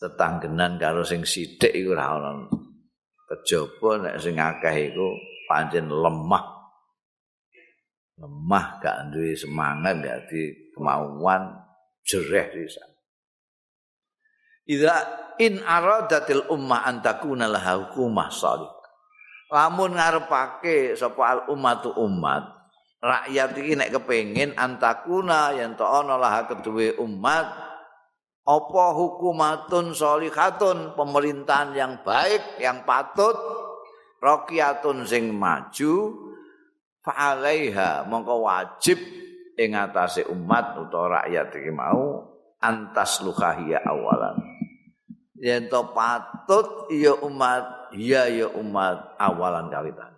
tetanggenan 0.00 0.76
karo 0.76 1.04
sing 1.04 1.24
sithik 1.24 1.72
iku 1.72 1.92
ora 1.92 2.16
ono. 2.20 2.69
Kejaba 3.30 4.02
nek 4.02 4.18
sing 4.18 4.34
akeh 4.42 4.90
iku 4.90 5.14
pancen 5.46 5.86
lemah. 5.86 6.44
Lemah 8.18 8.66
gak 8.82 9.14
duwe 9.14 9.38
semangat 9.38 10.02
gak 10.02 10.20
di 10.26 10.50
kemauan 10.74 11.54
jereh 12.02 12.50
bisa. 12.50 12.82
Idza 14.66 14.94
in 15.38 15.62
aradatil 15.62 16.50
ummah 16.50 16.90
antakuna 16.90 17.46
laha 17.46 17.78
hukumah 17.86 18.28
salih. 18.34 18.80
lamun 19.50 19.98
ngarepake 19.98 20.94
sapa 20.94 21.22
al 21.26 21.40
ummatu 21.50 21.90
umat 21.98 22.46
rakyat 23.02 23.50
iki 23.58 23.74
nek 23.74 23.90
kepengin 23.90 24.54
antakuna 24.54 25.50
yen 25.58 25.74
to 25.74 25.82
ana 25.82 26.14
lah 26.14 26.46
keduwe 26.46 26.94
umat 27.02 27.50
apa 28.44 28.84
hukumatun 28.96 29.92
sholihatun 29.92 30.96
pemerintahan 30.96 31.76
yang 31.76 31.92
baik 32.00 32.60
yang 32.62 32.82
patut 32.88 33.36
rakyatun 34.20 35.04
sing 35.04 35.32
maju 35.32 36.16
fa'alaiha 37.04 38.08
mongko 38.08 38.44
wajib 38.44 38.98
ing 39.60 39.76
atase 39.76 40.24
umat 40.28 40.76
utawa 40.80 41.22
rakyat 41.22 41.52
iki 41.56 41.72
mau 41.72 42.26
antas 42.60 43.20
lukahiya 43.20 43.84
awalan 43.84 44.40
yen 45.40 45.72
to 45.72 45.80
patut 45.96 46.88
ya 46.92 47.16
umat 47.24 47.80
iya 47.96 48.28
ya 48.30 48.46
umat 48.52 49.16
awalan 49.18 49.72
kawitan. 49.72 50.12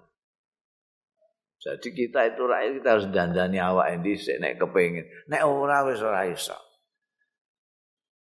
Jadi 1.62 1.88
kita 1.94 2.26
itu 2.26 2.42
rakyat 2.42 2.72
kita 2.82 2.88
harus 2.90 3.06
dandani 3.14 3.62
awak 3.62 3.94
dhisik 4.02 4.42
nek 4.42 4.58
kepengin. 4.58 5.06
Nek 5.30 5.46
ora 5.46 5.86
wis 5.86 6.02
ora 6.02 6.26
iso. 6.26 6.58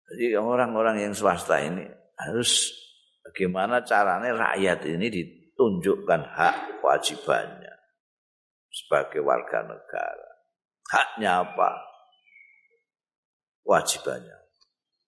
Jadi 0.09 0.33
orang-orang 0.33 1.05
yang 1.05 1.13
swasta 1.13 1.61
ini 1.61 1.85
harus 2.17 2.73
bagaimana 3.21 3.85
caranya 3.85 4.33
rakyat 4.33 4.89
ini 4.89 5.07
ditunjukkan 5.13 6.21
hak 6.33 6.81
kewajibannya 6.81 7.73
sebagai 8.73 9.21
warga 9.21 9.65
negara. 9.69 10.29
Haknya 10.89 11.45
apa? 11.45 11.69
Kewajibannya. 13.61 14.37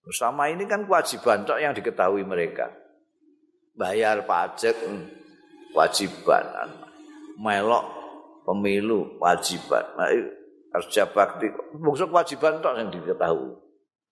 Bersama 0.06 0.50
ini 0.54 0.70
kan 0.70 0.86
kewajiban 0.86 1.46
yang 1.58 1.74
diketahui 1.74 2.22
mereka. 2.22 2.70
bayar 3.72 4.28
pajak 4.28 4.76
hmm, 4.76 5.08
wajiban 5.72 6.44
melok 7.40 7.88
pemilu 8.44 9.16
wajiban 9.18 9.84
kerja 10.72 11.08
bakti 11.08 11.48
bungsu 11.80 12.08
kewajiban 12.08 12.60
itu 12.60 12.68
yang 12.76 12.90
diketahui 12.92 13.56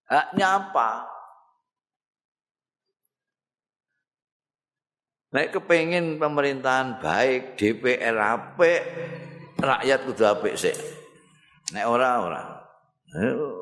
haknya 0.10 0.48
apa 0.58 0.90
Nek 5.30 5.54
kepengin 5.54 6.18
pemerintahan 6.18 6.98
baik, 6.98 7.54
DPR 7.54 8.18
apik, 8.18 8.82
rakyat 9.62 10.02
kudu 10.10 10.26
apik 10.26 10.58
sik. 10.58 10.74
Nek 11.70 11.86
ora 11.86 12.18
ora. 12.26 12.42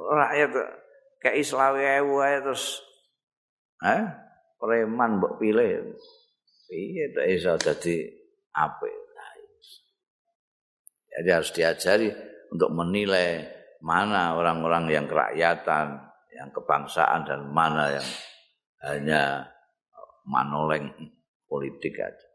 Rakyat 0.07 0.55
kayak 1.19 1.43
Islawi 1.43 1.83
wae 2.07 2.39
terus 2.39 2.79
eh 3.83 3.99
preman 4.55 5.19
mbok 5.19 5.43
pilih. 5.43 5.91
Piye 6.71 7.11
tak 7.11 7.27
iso 7.35 7.59
dadi 7.59 7.99
apik. 8.55 8.95
Jadi 11.17 11.29
harus 11.33 11.49
diajari 11.49 12.13
untuk 12.53 12.69
menilai 12.77 13.41
mana 13.81 14.37
orang-orang 14.37 14.85
yang 14.85 15.05
kerakyatan, 15.09 15.97
yang 16.38 16.53
kebangsaan 16.53 17.25
dan 17.25 17.49
mana 17.49 17.97
yang 17.97 18.07
hanya 18.85 19.49
manoleng 20.29 20.93
politik 21.49 21.97
aja. 21.97 22.27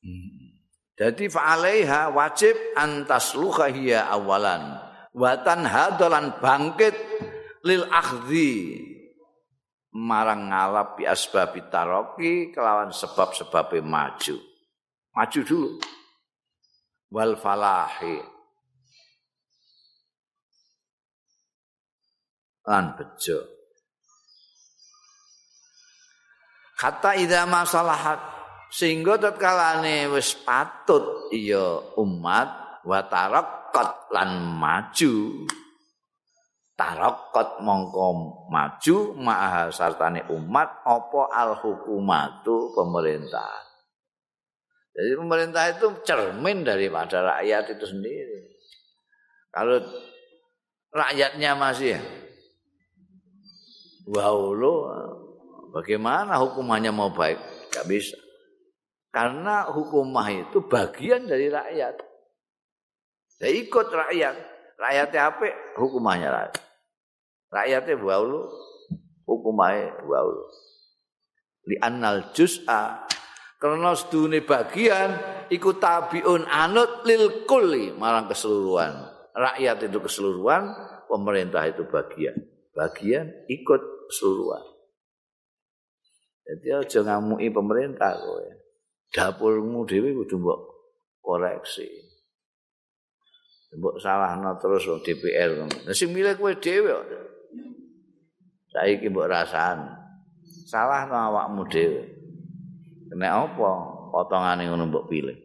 Hmm. 0.00 0.56
Jadi 0.96 1.28
fa'alaiha 1.28 2.08
wajib 2.16 2.56
antas 2.72 3.36
hiya 3.76 4.08
awalan. 4.08 4.80
Watan 5.12 5.68
hadolan 5.68 6.40
bangkit 6.40 6.96
lil 7.68 7.84
akhdi 7.92 8.80
marang 9.96 10.52
ngalap 10.52 11.00
bi 11.00 11.08
asbabi 11.08 11.68
taroki 11.72 12.52
kelawan 12.52 12.92
sebab-sebab 12.92 13.76
maju. 13.84 14.36
Maju 15.12 15.40
dulu. 15.44 15.70
Wal 17.12 17.36
falahi. 17.40 18.35
Lan 22.66 22.98
bejo. 22.98 23.38
Kata 26.76 27.16
idza 27.16 27.48
masalahat 27.48 28.20
sehingga 28.68 29.16
tatkalane 29.16 30.10
wis 30.12 30.36
patut 30.36 31.32
iya 31.32 31.80
umat 31.96 32.82
wa 32.84 33.00
tarakkat 33.06 34.12
lan 34.12 34.30
maju. 34.42 35.46
tarakot 36.76 37.64
mongko 37.64 38.06
maju 38.52 38.96
maha 39.16 39.72
sartane 39.72 40.28
umat 40.28 40.84
apa 40.84 41.22
al 41.32 41.56
hukumatu 41.56 42.76
pemerintah. 42.76 43.64
Jadi 44.92 45.12
pemerintah 45.16 45.72
itu 45.72 45.86
cermin 46.04 46.68
daripada 46.68 47.24
rakyat 47.24 47.80
itu 47.80 47.84
sendiri. 47.84 48.60
Kalau 49.48 49.80
rakyatnya 50.92 51.56
masih 51.56 51.96
lo 54.06 54.74
bagaimana 55.74 56.38
hukumannya 56.38 56.94
mau 56.94 57.10
baik? 57.10 57.38
Gak 57.74 57.86
bisa. 57.90 58.16
Karena 59.10 59.66
hukumah 59.72 60.28
itu 60.28 60.62
bagian 60.66 61.24
dari 61.26 61.48
rakyat. 61.48 61.96
Ya 63.40 63.48
ikut 63.48 63.88
rakyat. 63.88 64.36
Rakyatnya 64.76 65.20
apa? 65.32 65.46
Hukumahnya 65.80 66.28
rakyat. 66.30 66.66
rakyatnya 67.50 67.96
baulu 67.96 68.50
hukumai 69.24 69.86
baulu 70.04 70.44
li 71.66 71.76
annal 71.82 72.30
juz'a 72.34 73.06
karena 73.58 73.96
sedune 73.96 74.42
bagian 74.44 75.10
ikut 75.50 75.80
tabiun 75.80 76.46
anut 76.46 77.06
lil 77.06 77.46
kulli 77.48 77.94
marang 77.94 78.28
keseluruhan 78.30 78.92
rakyat 79.34 79.88
itu 79.90 79.98
keseluruhan 79.98 80.74
pemerintah 81.10 81.64
itu 81.66 81.86
bagian 81.88 82.36
bagian 82.74 83.30
ikut 83.50 83.82
keseluruhan. 84.10 84.64
Jadi 86.46 86.66
aja 86.70 86.98
ngamui 87.02 87.50
pemerintah 87.50 88.14
kowe. 88.22 88.46
Dapurmu 89.10 89.82
dhewe 89.86 90.14
kudu 90.22 90.38
mbok 90.38 90.60
koreksi. 91.18 91.86
Mbok 93.74 93.98
salahno 93.98 94.54
terus 94.62 94.86
DPR 95.02 95.66
sing 95.90 96.14
milih 96.14 96.38
kowe 96.38 96.54
dhewe 96.54 96.94
saiki 98.70 99.10
mbok 99.10 99.26
rasani 99.26 99.90
salah 100.66 101.06
no 101.10 101.16
awakmu 101.16 101.62
dhewe. 101.66 102.02
Kena 103.10 103.46
apa 103.46 103.70
potongane 104.14 104.66
ngono 104.70 104.86
mbok 104.90 105.06
pilih? 105.10 105.38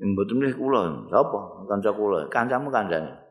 Mboten 0.00 0.36
milih 0.40 0.56
kula. 0.56 0.80
Sapa 1.12 1.68
kanca 1.68 1.92
kula. 1.92 2.28
Kancamu 2.32 2.72
kancane 2.72 3.29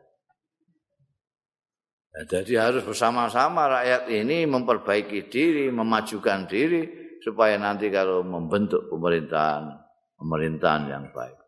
nah, 2.19 2.25
jadi 2.27 2.67
harus 2.67 2.83
bersama-sama 2.83 3.79
rakyat 3.79 4.11
ini 4.11 4.43
memperbaiki 4.43 5.31
diri 5.31 5.71
memajukan 5.71 6.43
diri 6.43 7.15
supaya 7.23 7.55
nanti 7.55 7.87
kalau 7.87 8.27
membentuk 8.27 8.91
pemerintahan 8.91 9.71
pemerintahan 10.19 10.83
yang 10.91 11.05
baik. 11.15 11.39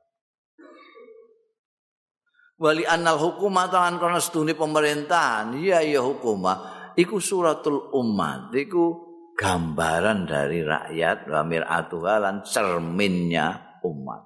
Wali 2.61 2.87
annal 2.87 3.19
hukumah 3.19 3.67
tahan 3.67 3.99
karena 3.99 4.21
setuni 4.23 4.55
pemerintahan? 4.55 5.59
Iya 5.59 5.83
iya 5.83 5.99
hukumah. 5.99 6.93
Iku 6.95 7.19
suratul 7.19 7.91
umat 7.97 8.53
iku 8.55 9.11
gambaran 9.33 10.29
dari 10.29 10.61
rakyat 10.61 11.25
wamir 11.25 11.65
atuhalan 11.65 12.45
cerminnya 12.45 13.79
umat. 13.81 14.23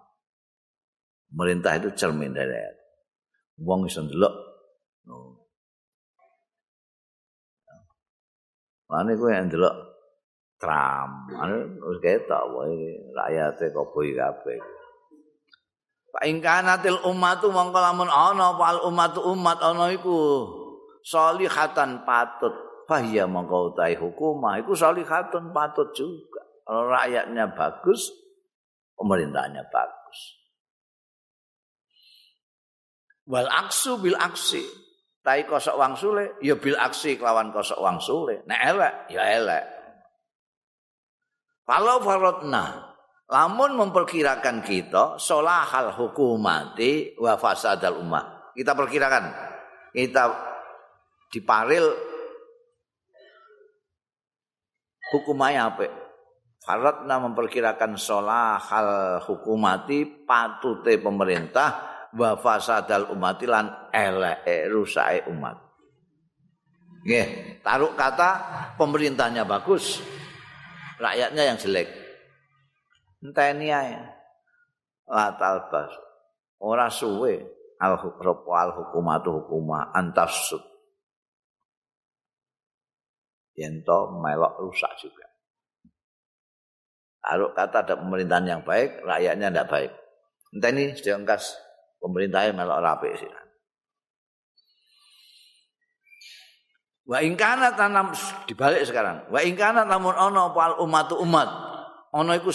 Pemerintah 1.32 1.80
itu 1.80 1.90
cermin 1.96 2.36
dari 2.36 2.52
rakyat. 2.52 2.78
Wong 3.64 3.88
iso 3.88 4.04
ndelok 4.04 4.45
Mane 8.86 9.18
kowe 9.18 9.34
ndelok 9.34 9.76
tram, 10.62 11.10
ane 11.42 11.82
wis 11.84 12.00
ketok 12.00 12.44
wae 12.54 12.96
rakyate 13.18 13.74
kok 13.74 13.90
boy 13.92 14.10
kabeh. 14.14 14.60
Fa 16.14 16.20
ingkanatil 16.24 17.02
ummatu 17.04 17.52
mongko 17.52 17.80
lamun 17.82 18.08
ana 18.08 18.56
apa 18.56 18.86
ummatu 18.88 19.20
umat 19.36 19.60
ana 19.60 19.92
iku 19.92 20.48
salihatan 21.04 22.08
patut 22.08 22.56
bahya 22.86 23.26
mongko 23.26 23.74
utahe 23.74 23.98
hukumah 23.98 24.62
iku 24.62 24.78
salihatun 24.78 25.52
patut 25.52 25.92
juga. 25.92 26.46
Kalau 26.66 26.90
rakyatnya 26.90 27.54
bagus, 27.54 28.10
pemerintahnya 28.98 29.66
bagus. 29.70 30.20
Wal 33.26 33.50
aksu 33.50 34.02
bil 34.02 34.18
aksi. 34.18 34.85
Tai 35.26 35.42
kosok 35.50 35.82
wang 35.82 35.98
sule, 35.98 36.38
ya 36.38 36.54
bil 36.54 36.78
aksi 36.78 37.18
kelawan 37.18 37.50
kosok 37.50 37.82
wang 37.82 37.98
sule. 37.98 38.46
Nek 38.46 38.62
elek, 38.62 38.94
ya 39.10 39.26
elek. 39.26 39.64
Kalau 41.66 41.98
farotna, 42.06 42.94
lamun 43.26 43.74
memperkirakan 43.74 44.62
kita 44.62 45.18
solahal 45.18 45.98
hukumati 45.98 47.18
wa 47.18 47.42
fasadal 47.42 48.06
umat. 48.06 48.54
Kita 48.54 48.78
perkirakan, 48.78 49.26
kita 49.98 50.24
diparil 51.34 51.90
hukumnya 55.10 55.74
apa? 55.74 55.90
Faratna 56.62 57.18
memperkirakan 57.18 57.98
solahal 57.98 59.26
hukumati 59.26 60.06
patute 60.22 61.02
pemerintah 61.02 61.95
wa 62.16 62.40
fasadal 62.40 63.12
umati 63.12 63.46
lan 63.46 63.92
eleke 63.92 64.72
rusake 64.72 65.28
umat. 65.30 65.60
Nggih, 67.06 67.62
taruh 67.62 67.94
kata 67.94 68.30
pemerintahnya 68.82 69.46
bagus, 69.46 70.02
rakyatnya 70.98 71.54
yang 71.54 71.58
jelek. 71.60 71.86
Enteni 73.22 73.70
ae. 73.70 74.00
La 75.06 75.38
talbas. 75.38 75.94
Ora 76.58 76.90
suwe 76.90 77.46
al 77.78 78.02
hukropo 78.02 78.58
al 78.58 78.74
hukumatu 78.74 79.38
hukuma 79.38 79.94
antasud. 79.94 80.64
Yento 83.54 84.18
melok 84.18 84.66
rusak 84.66 84.98
juga. 84.98 85.30
Taruh 87.22 87.54
kata 87.54 87.86
ada 87.86 87.94
pemerintahan 88.02 88.46
yang 88.50 88.62
baik, 88.66 89.02
rakyatnya 89.06 89.54
tidak 89.54 89.70
baik. 89.70 89.92
Enteni 90.58 90.94
sedengkas 90.98 91.65
pemerintahnya 92.00 92.52
melok 92.56 92.80
rapi 92.82 93.10
sih. 93.20 93.32
Wa 97.06 97.22
ingkana 97.22 97.78
tanam 97.78 98.14
dibalik 98.50 98.82
sekarang. 98.82 99.30
Wa 99.30 99.46
ingkana 99.46 99.86
namun 99.86 100.18
ono 100.18 100.52
pal 100.58 100.82
umat 100.82 101.14
umat. 101.22 101.50
Ono 102.18 102.32
iku 102.34 102.50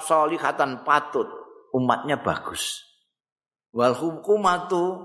solihatan 0.00 0.86
patut. 0.86 1.28
Umatnya 1.70 2.18
bagus. 2.18 2.82
Wal 3.70 3.94
hukumatu 3.94 4.98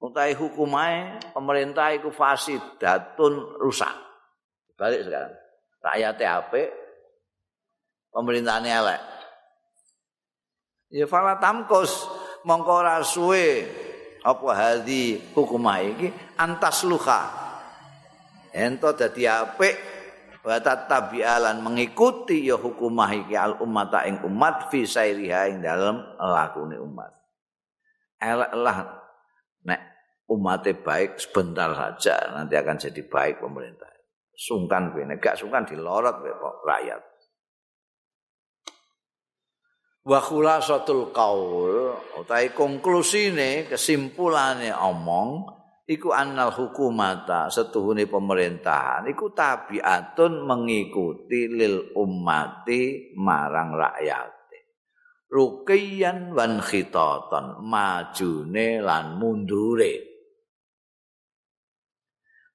utai 0.00 0.32
hukumai 0.32 1.20
pemerintah 1.36 1.92
iku 1.94 2.08
fasid 2.10 2.58
datun 2.80 3.60
rusak. 3.60 3.92
Balik 4.74 5.04
sekarang. 5.04 5.36
Rakyatnya 5.80 6.28
apik, 6.40 6.68
pemerintahnya 8.12 8.70
elek. 8.84 9.02
Ya 10.90 11.06
fala 11.06 11.38
tamkos 11.38 12.08
mongko 12.44 12.72
ora 12.84 13.00
suwe. 13.04 13.66
Apa 14.20 14.48
hadi 14.52 15.16
hukumah 15.32 15.80
iki? 15.80 16.12
Antas 16.36 16.84
luha 16.84 17.40
ento 18.50 18.90
dadi 18.92 19.24
apik 19.24 19.76
wa 20.42 20.56
tabialan 20.60 21.62
mengikuti 21.62 22.48
ya 22.48 22.58
hukumah 22.58 23.10
iki 23.14 23.36
al 23.38 23.60
ummata 23.62 24.04
ing 24.04 24.20
umat 24.26 24.68
fi 24.68 24.84
sairiha 24.84 25.54
ing 25.54 25.64
dalem 25.64 26.04
lakune 26.18 26.76
umat. 26.76 27.12
Elek 28.20 28.52
lah 28.60 28.78
nek 29.64 29.80
umatnya 30.28 30.76
baik 30.76 31.16
sebentar 31.16 31.72
saja 31.72 32.36
nanti 32.36 32.54
akan 32.60 32.76
jadi 32.76 33.02
baik 33.08 33.40
pemerintah. 33.40 33.88
Sungkan 34.36 34.92
kowe 34.92 35.04
nek 35.04 35.20
gak 35.20 35.36
sungkan 35.36 35.68
dilorot 35.68 36.20
kok 36.20 36.56
rakyat 36.64 37.09
wa 40.10 40.18
khulasatul 40.18 41.14
qaul 41.14 41.94
utahe 42.18 42.50
konklusine 42.50 43.70
kesimpulane 43.70 44.74
omong 44.74 45.46
iku 45.86 46.10
annal 46.10 46.50
hukumata 46.50 47.46
setuhune 47.46 48.10
pemerintahan 48.10 49.06
iku 49.06 49.30
tabiatun 49.30 50.42
mengikuti 50.42 51.46
lil 51.46 51.94
ummati 51.94 53.14
marang 53.14 53.78
rakyate. 53.78 54.58
Rukiyan 55.30 56.34
wan 56.34 56.58
khitatan 56.58 57.62
majune 57.62 58.82
lan 58.82 59.14
mundure. 59.14 60.10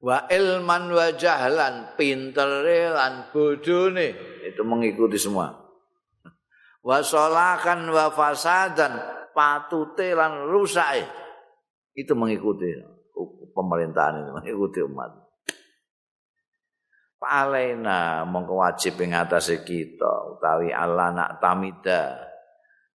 Wa 0.03 0.27
ilman 0.27 0.91
wa 0.91 1.07
jahlan 1.15 1.95
pintere 1.95 2.91
lan 2.91 3.31
bodone. 3.31 4.11
Itu 4.43 4.67
mengikuti 4.67 5.15
semua 5.15 5.64
wa 6.85 7.01
sholakan 7.01 7.89
wa 7.89 8.13
fasadan 8.13 8.93
patute 9.33 10.13
lan 10.13 10.45
rusake. 10.45 11.09
Itu 11.97 12.13
mengikuti 12.13 12.69
pemerintahan 13.51 14.21
ini 14.21 14.29
mengikuti 14.29 14.85
umat. 14.85 15.25
Alaina 17.25 18.21
mongko 18.21 18.61
wajib 18.61 19.01
ing 19.01 19.17
atase 19.17 19.65
kita 19.65 20.37
utawi 20.37 20.69
Allah 20.69 21.09
nak 21.09 21.41
tamida. 21.41 22.21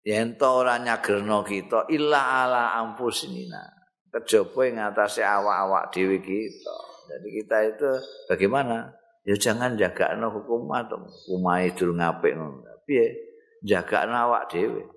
Yen 0.03 0.35
to 0.35 0.67
ora 0.67 0.75
nyagerno 0.83 1.47
kita 1.47 1.87
illa 1.87 2.43
ala 2.43 2.75
ampusina 2.75 3.63
kejaba 4.11 4.61
ing 4.67 4.83
atase 4.83 5.23
awak-awak 5.23 5.95
dhewe 5.95 6.19
kita. 6.19 6.77
Jadi 7.07 7.27
kita 7.39 7.57
itu 7.71 7.91
bagaimana? 8.27 8.91
Ya 9.23 9.39
jangan 9.39 9.79
jaga 9.79 10.11
no 10.19 10.27
hukum 10.27 10.75
atau 10.75 11.07
hukumai 11.07 11.71
durung 11.71 12.03
apik 12.03 12.35
ngono. 12.35 12.83
Piye 12.83 13.26
jaga 13.67 14.07
awak 14.07 14.47
dhewe. 14.47 14.87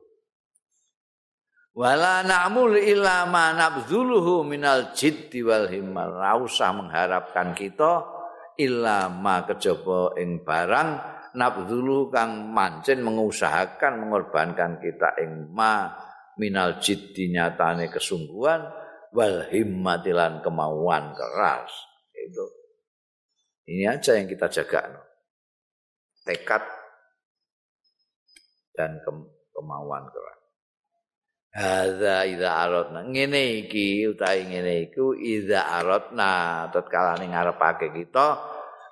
Wala 1.74 2.26
na'mul 2.26 2.78
illa 2.78 3.26
ma 3.26 3.54
nabzuluhu 3.54 4.42
minal 4.46 4.94
jiddi 4.94 5.42
wal 5.42 5.66
himmal. 5.70 6.18
Usah 6.42 6.74
mengharapkan 6.74 7.54
kita 7.54 8.06
illa 8.58 9.10
ma 9.10 9.46
kejaba 9.46 10.14
ing 10.18 10.42
barang 10.42 10.90
nabzulu 11.38 12.10
kang 12.10 12.50
mancen 12.50 13.06
mengusahakan 13.06 14.02
mengorbankan 14.02 14.82
kita 14.82 15.14
ing 15.22 15.54
ma 15.54 15.94
minal 16.42 16.82
jiddi 16.82 17.30
nyatane 17.30 17.86
kesungguhan 17.86 18.66
wal 19.14 19.46
himmatilan 19.46 20.42
kemauan 20.42 21.14
keras. 21.14 21.70
Itu. 22.12 22.46
Ini 23.70 23.94
aja 23.94 24.18
yang 24.18 24.26
kita 24.26 24.50
jaga. 24.50 24.90
Tekad 26.26 26.80
dan 28.81 28.97
ke 29.05 29.12
kemauan 29.53 30.09
keras. 30.09 30.41
Hadza 31.53 32.24
idza 32.24 32.64
aradna. 32.64 33.05
Ngene 33.05 33.68
iki 33.68 34.09
utahe 34.09 34.49
ngene 34.49 34.89
iku 34.89 35.12
idza 35.12 35.68
aradna. 35.68 36.64
Tatkala 36.72 37.20
ning 37.20 37.37
ngarepake 37.37 37.93
kita 37.93 38.41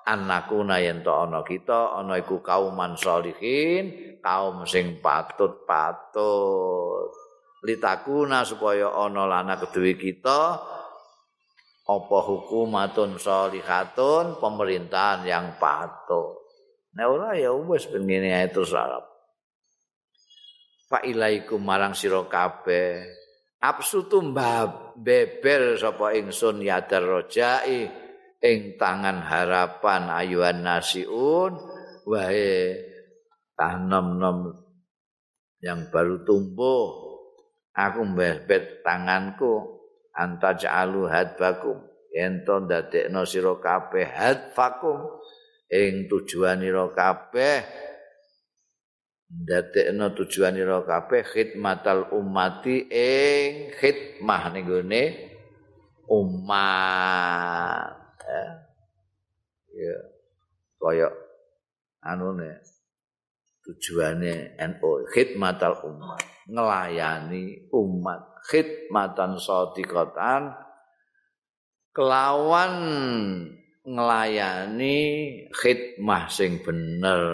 anakuna 0.04 0.76
yen 0.84 1.00
to 1.00 1.08
ana 1.14 1.40
kita 1.40 1.96
ana 1.96 2.20
iku 2.20 2.44
kauman 2.44 3.00
sholihin 3.00 4.18
kaum 4.20 4.68
sing 4.68 5.00
patut-patut. 5.00 5.56
Litakuna 7.64 8.44
supaya 8.44 8.92
ana 8.92 9.24
lana 9.24 9.56
kedue 9.56 9.96
kita 9.96 10.40
apa 11.88 12.18
hukumatun 12.20 13.16
sholihatun 13.16 14.36
pemerintahan 14.36 15.24
yang 15.24 15.56
patut. 15.56 16.36
Nah 16.92 17.08
ora 17.08 17.32
ya 17.38 17.54
wis 17.54 17.88
ben 17.88 18.04
ngene 18.04 18.34
ae 18.34 18.50
terus 18.52 18.74
arep 18.74 19.07
fa 20.88 21.04
ilaikum 21.04 21.60
marang 21.60 21.92
sira 21.92 22.24
kabeh. 22.24 23.04
Absutu 23.60 24.24
beber 24.96 25.76
sapa 25.76 26.14
ingsun 26.16 26.64
yadar 26.64 27.04
rojai 27.04 27.90
ing 28.40 28.60
tangan 28.80 29.20
harapan 29.20 30.08
ayuan 30.08 30.64
nasiun. 30.64 31.52
Wae 32.08 32.80
tanem-nem 33.52 34.56
yang 35.60 35.92
baru 35.92 36.24
tumbuh. 36.24 37.06
Aku 37.76 38.00
mbebet 38.08 38.82
tanganku. 38.82 39.76
Anta 40.18 40.58
ja'alu 40.58 41.06
hadbakum 41.06 41.78
ento 42.10 42.58
ndadekno 42.58 43.22
sira 43.22 43.54
kabeh 43.60 44.06
hadfakum. 44.08 44.98
Ing 45.68 46.08
tujuanira 46.08 46.90
kabeh 46.96 47.87
ndadekno 49.28 50.16
tujuan 50.16 50.56
ira 50.56 50.80
kabeh 50.88 51.20
khidmatal 51.20 52.08
ummati 52.16 52.88
ing 52.88 53.76
khidmah 53.76 54.42
ning 54.56 54.64
gone 54.64 55.04
umat 56.08 57.92
ya. 58.24 58.44
ya. 59.76 59.98
kaya 60.80 61.08
anune 62.00 62.56
tujuane 63.60 64.56
NU 64.56 64.90
khidmatal 65.12 65.76
umat 65.84 66.24
ngelayani 66.48 67.68
umat 67.68 68.40
khidmatan 68.48 69.36
sadiqatan 69.36 70.56
kelawan 71.92 72.72
ngelayani 73.88 75.00
khidmah 75.48 76.28
sing 76.28 76.60
bener. 76.60 77.24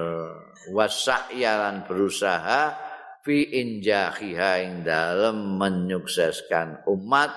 Wasa'yalan 0.71 1.85
berusaha 1.85 2.79
fi 3.27 3.43
injahiha 3.43 4.51
ing 4.65 4.73
dalem 4.87 5.59
menyukseskan 5.59 6.87
umat 6.89 7.35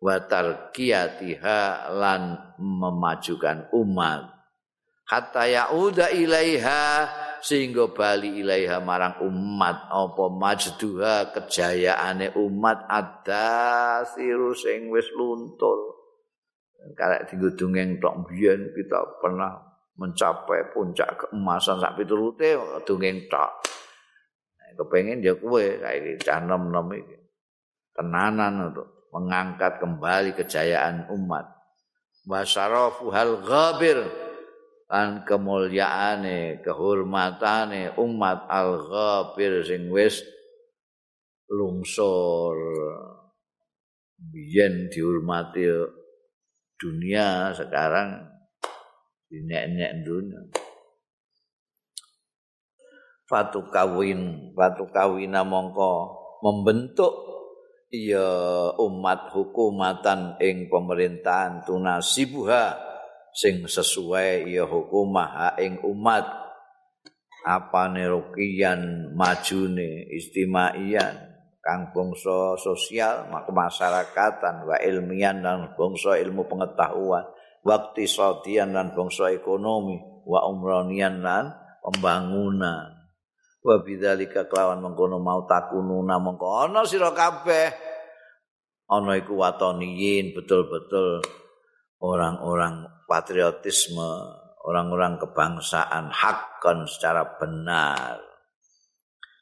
wa 0.00 0.16
tarkiyatiha 0.24 1.92
lan 1.92 2.40
memajukan 2.56 3.68
umat. 3.76 4.32
Hatta 5.04 5.44
yauda 5.46 6.10
ilaiha 6.14 7.06
sehingga 7.42 7.90
bali 7.90 8.40
ilaiha 8.40 8.78
marang 8.80 9.20
umat. 9.26 9.90
Apa 9.90 10.24
majduha 10.30 11.34
kejayaane 11.34 12.34
umat 12.38 12.86
ada 12.88 14.02
siru 14.06 14.54
sing 14.54 14.88
wis 14.90 15.10
luntur 15.14 15.99
karek 16.96 17.28
digudungeng 17.28 18.00
tok 18.00 18.28
biyen 18.28 18.72
kita 18.72 19.20
pernah 19.20 19.70
mencapai 20.00 20.72
puncak 20.72 21.28
keemasan 21.28 21.76
sak 21.76 21.96
piturute 22.00 22.56
dongeng 22.88 23.28
tok. 23.28 23.52
Kepengin 24.70 25.20
ya 25.20 25.36
kuwe 25.36 25.82
kayak 25.82 26.24
cah 26.24 26.40
nom-nom 26.40 26.88
iki. 26.94 27.18
Tenanan 27.92 28.72
untuk 28.72 29.10
mengangkat 29.12 29.82
kembali 29.82 30.32
kejayaan 30.38 31.10
umat. 31.12 31.44
Wasyarafu 32.24 33.10
hal 33.10 33.42
ghabir 33.42 33.98
lan 34.86 35.26
kemulyaane 35.26 36.62
kehormatane 36.62 37.98
umat 37.98 38.46
al-ghafir 38.46 39.66
sing 39.66 39.90
wis 39.90 40.22
lungsur. 41.50 42.56
Biyen 44.20 44.88
dihormati 44.88 45.66
dunia 46.80 47.52
sekarang 47.52 48.24
dinek-nek 49.28 49.92
dunia. 50.00 50.40
Fatu 53.28 53.68
kawin 53.70 54.50
fatu 54.58 54.90
kawina 54.90 55.46
mongko 55.46 56.18
membentuk 56.42 57.14
iya 57.92 58.26
umat 58.74 59.30
hukumatan 59.30 60.40
ing 60.42 60.66
pemerintahan 60.66 61.62
tunasibuha 61.62 62.74
sing 63.30 63.62
sesuai 63.68 64.50
ya 64.50 64.66
hukumah 64.66 65.54
ing 65.60 65.78
umat. 65.84 66.26
Apa 67.40 67.88
nerukian 67.88 69.14
majune 69.16 70.04
istimaian 70.12 71.29
kang 71.70 71.94
bangsa 71.94 72.58
sosial 72.58 73.30
kemasyarakatan 73.30 74.66
wa 74.66 74.74
ilmian 74.82 75.38
dan 75.38 75.70
bangsa 75.78 76.18
ilmu 76.18 76.50
pengetahuan 76.50 77.22
waktu 77.62 78.10
sodian 78.10 78.74
dan 78.74 78.90
bangsa 78.90 79.30
ekonomi 79.30 80.02
wa 80.26 80.50
umronian 80.50 81.22
dan 81.22 81.54
pembangunan 81.78 82.90
wa 83.62 83.76
bidzalika 83.86 84.50
kelawan 84.50 84.82
mengkono 84.82 85.22
mau 85.22 85.46
takununa 85.46 86.18
mengko 86.18 86.66
ana 86.66 86.82
sira 86.82 87.14
kabeh 87.14 87.70
ana 88.90 89.14
iku 89.14 89.38
watoniyin 89.38 90.34
betul-betul 90.34 91.22
orang-orang 92.00 92.88
patriotisme, 93.04 94.10
orang-orang 94.64 95.20
kebangsaan 95.20 96.08
hakkan 96.08 96.88
secara 96.88 97.36
benar. 97.36 98.29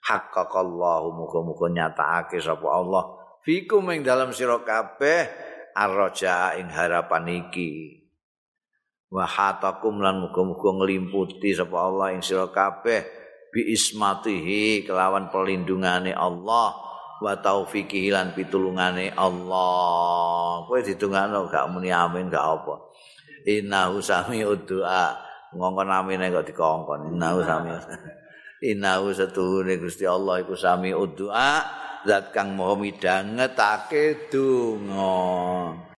Haqqaqallahu 0.09 1.13
muga-muga 1.13 1.69
nyatakake 1.69 2.41
sapa 2.41 2.65
Allah 2.65 3.05
fikum 3.45 3.85
ing 3.93 4.01
dalam 4.01 4.33
sira 4.33 4.57
kabeh 4.65 5.29
arroja 5.77 6.57
ing 6.57 6.73
harapan 6.73 7.45
iki. 7.45 8.01
Wa 9.13 9.29
hatakum 9.29 10.01
lan 10.01 10.25
muga-muga 10.25 10.81
nglimputi 10.81 11.53
sapa 11.53 11.77
Allah 11.77 12.17
ing 12.17 12.25
sira 12.25 12.49
kabeh 12.49 13.05
bi 13.53 13.69
ismatihi 13.69 14.89
kelawan 14.89 15.29
pelindungane 15.29 16.17
Allah 16.17 16.73
wa 17.21 17.33
taufiqihi 17.37 18.09
lan 18.09 18.33
pitulungane 18.33 19.13
Allah. 19.13 20.65
Kowe 20.65 20.81
ditungano 20.81 21.45
gak 21.53 21.69
muni 21.69 21.93
amin 21.93 22.33
gak 22.33 22.45
apa. 22.45 22.89
innahu 23.49 24.05
sami 24.05 24.45
doa 24.45 25.17
ngongkon 25.57 25.89
amine 25.89 26.29
kok 26.29 26.45
dikongkon 26.45 27.17
innahu 27.17 27.41
sami 27.41 27.73
innahu 28.63 29.15
setuhune 29.15 29.79
Gusti 29.79 30.05
Allah 30.05 30.43
iku 30.43 30.55
sami 30.59 30.91
doa 30.93 31.65
zat 32.07 32.31
kang 32.31 32.55
maha 32.55 32.75
midhangetake 32.79 34.31
donga 34.31 35.88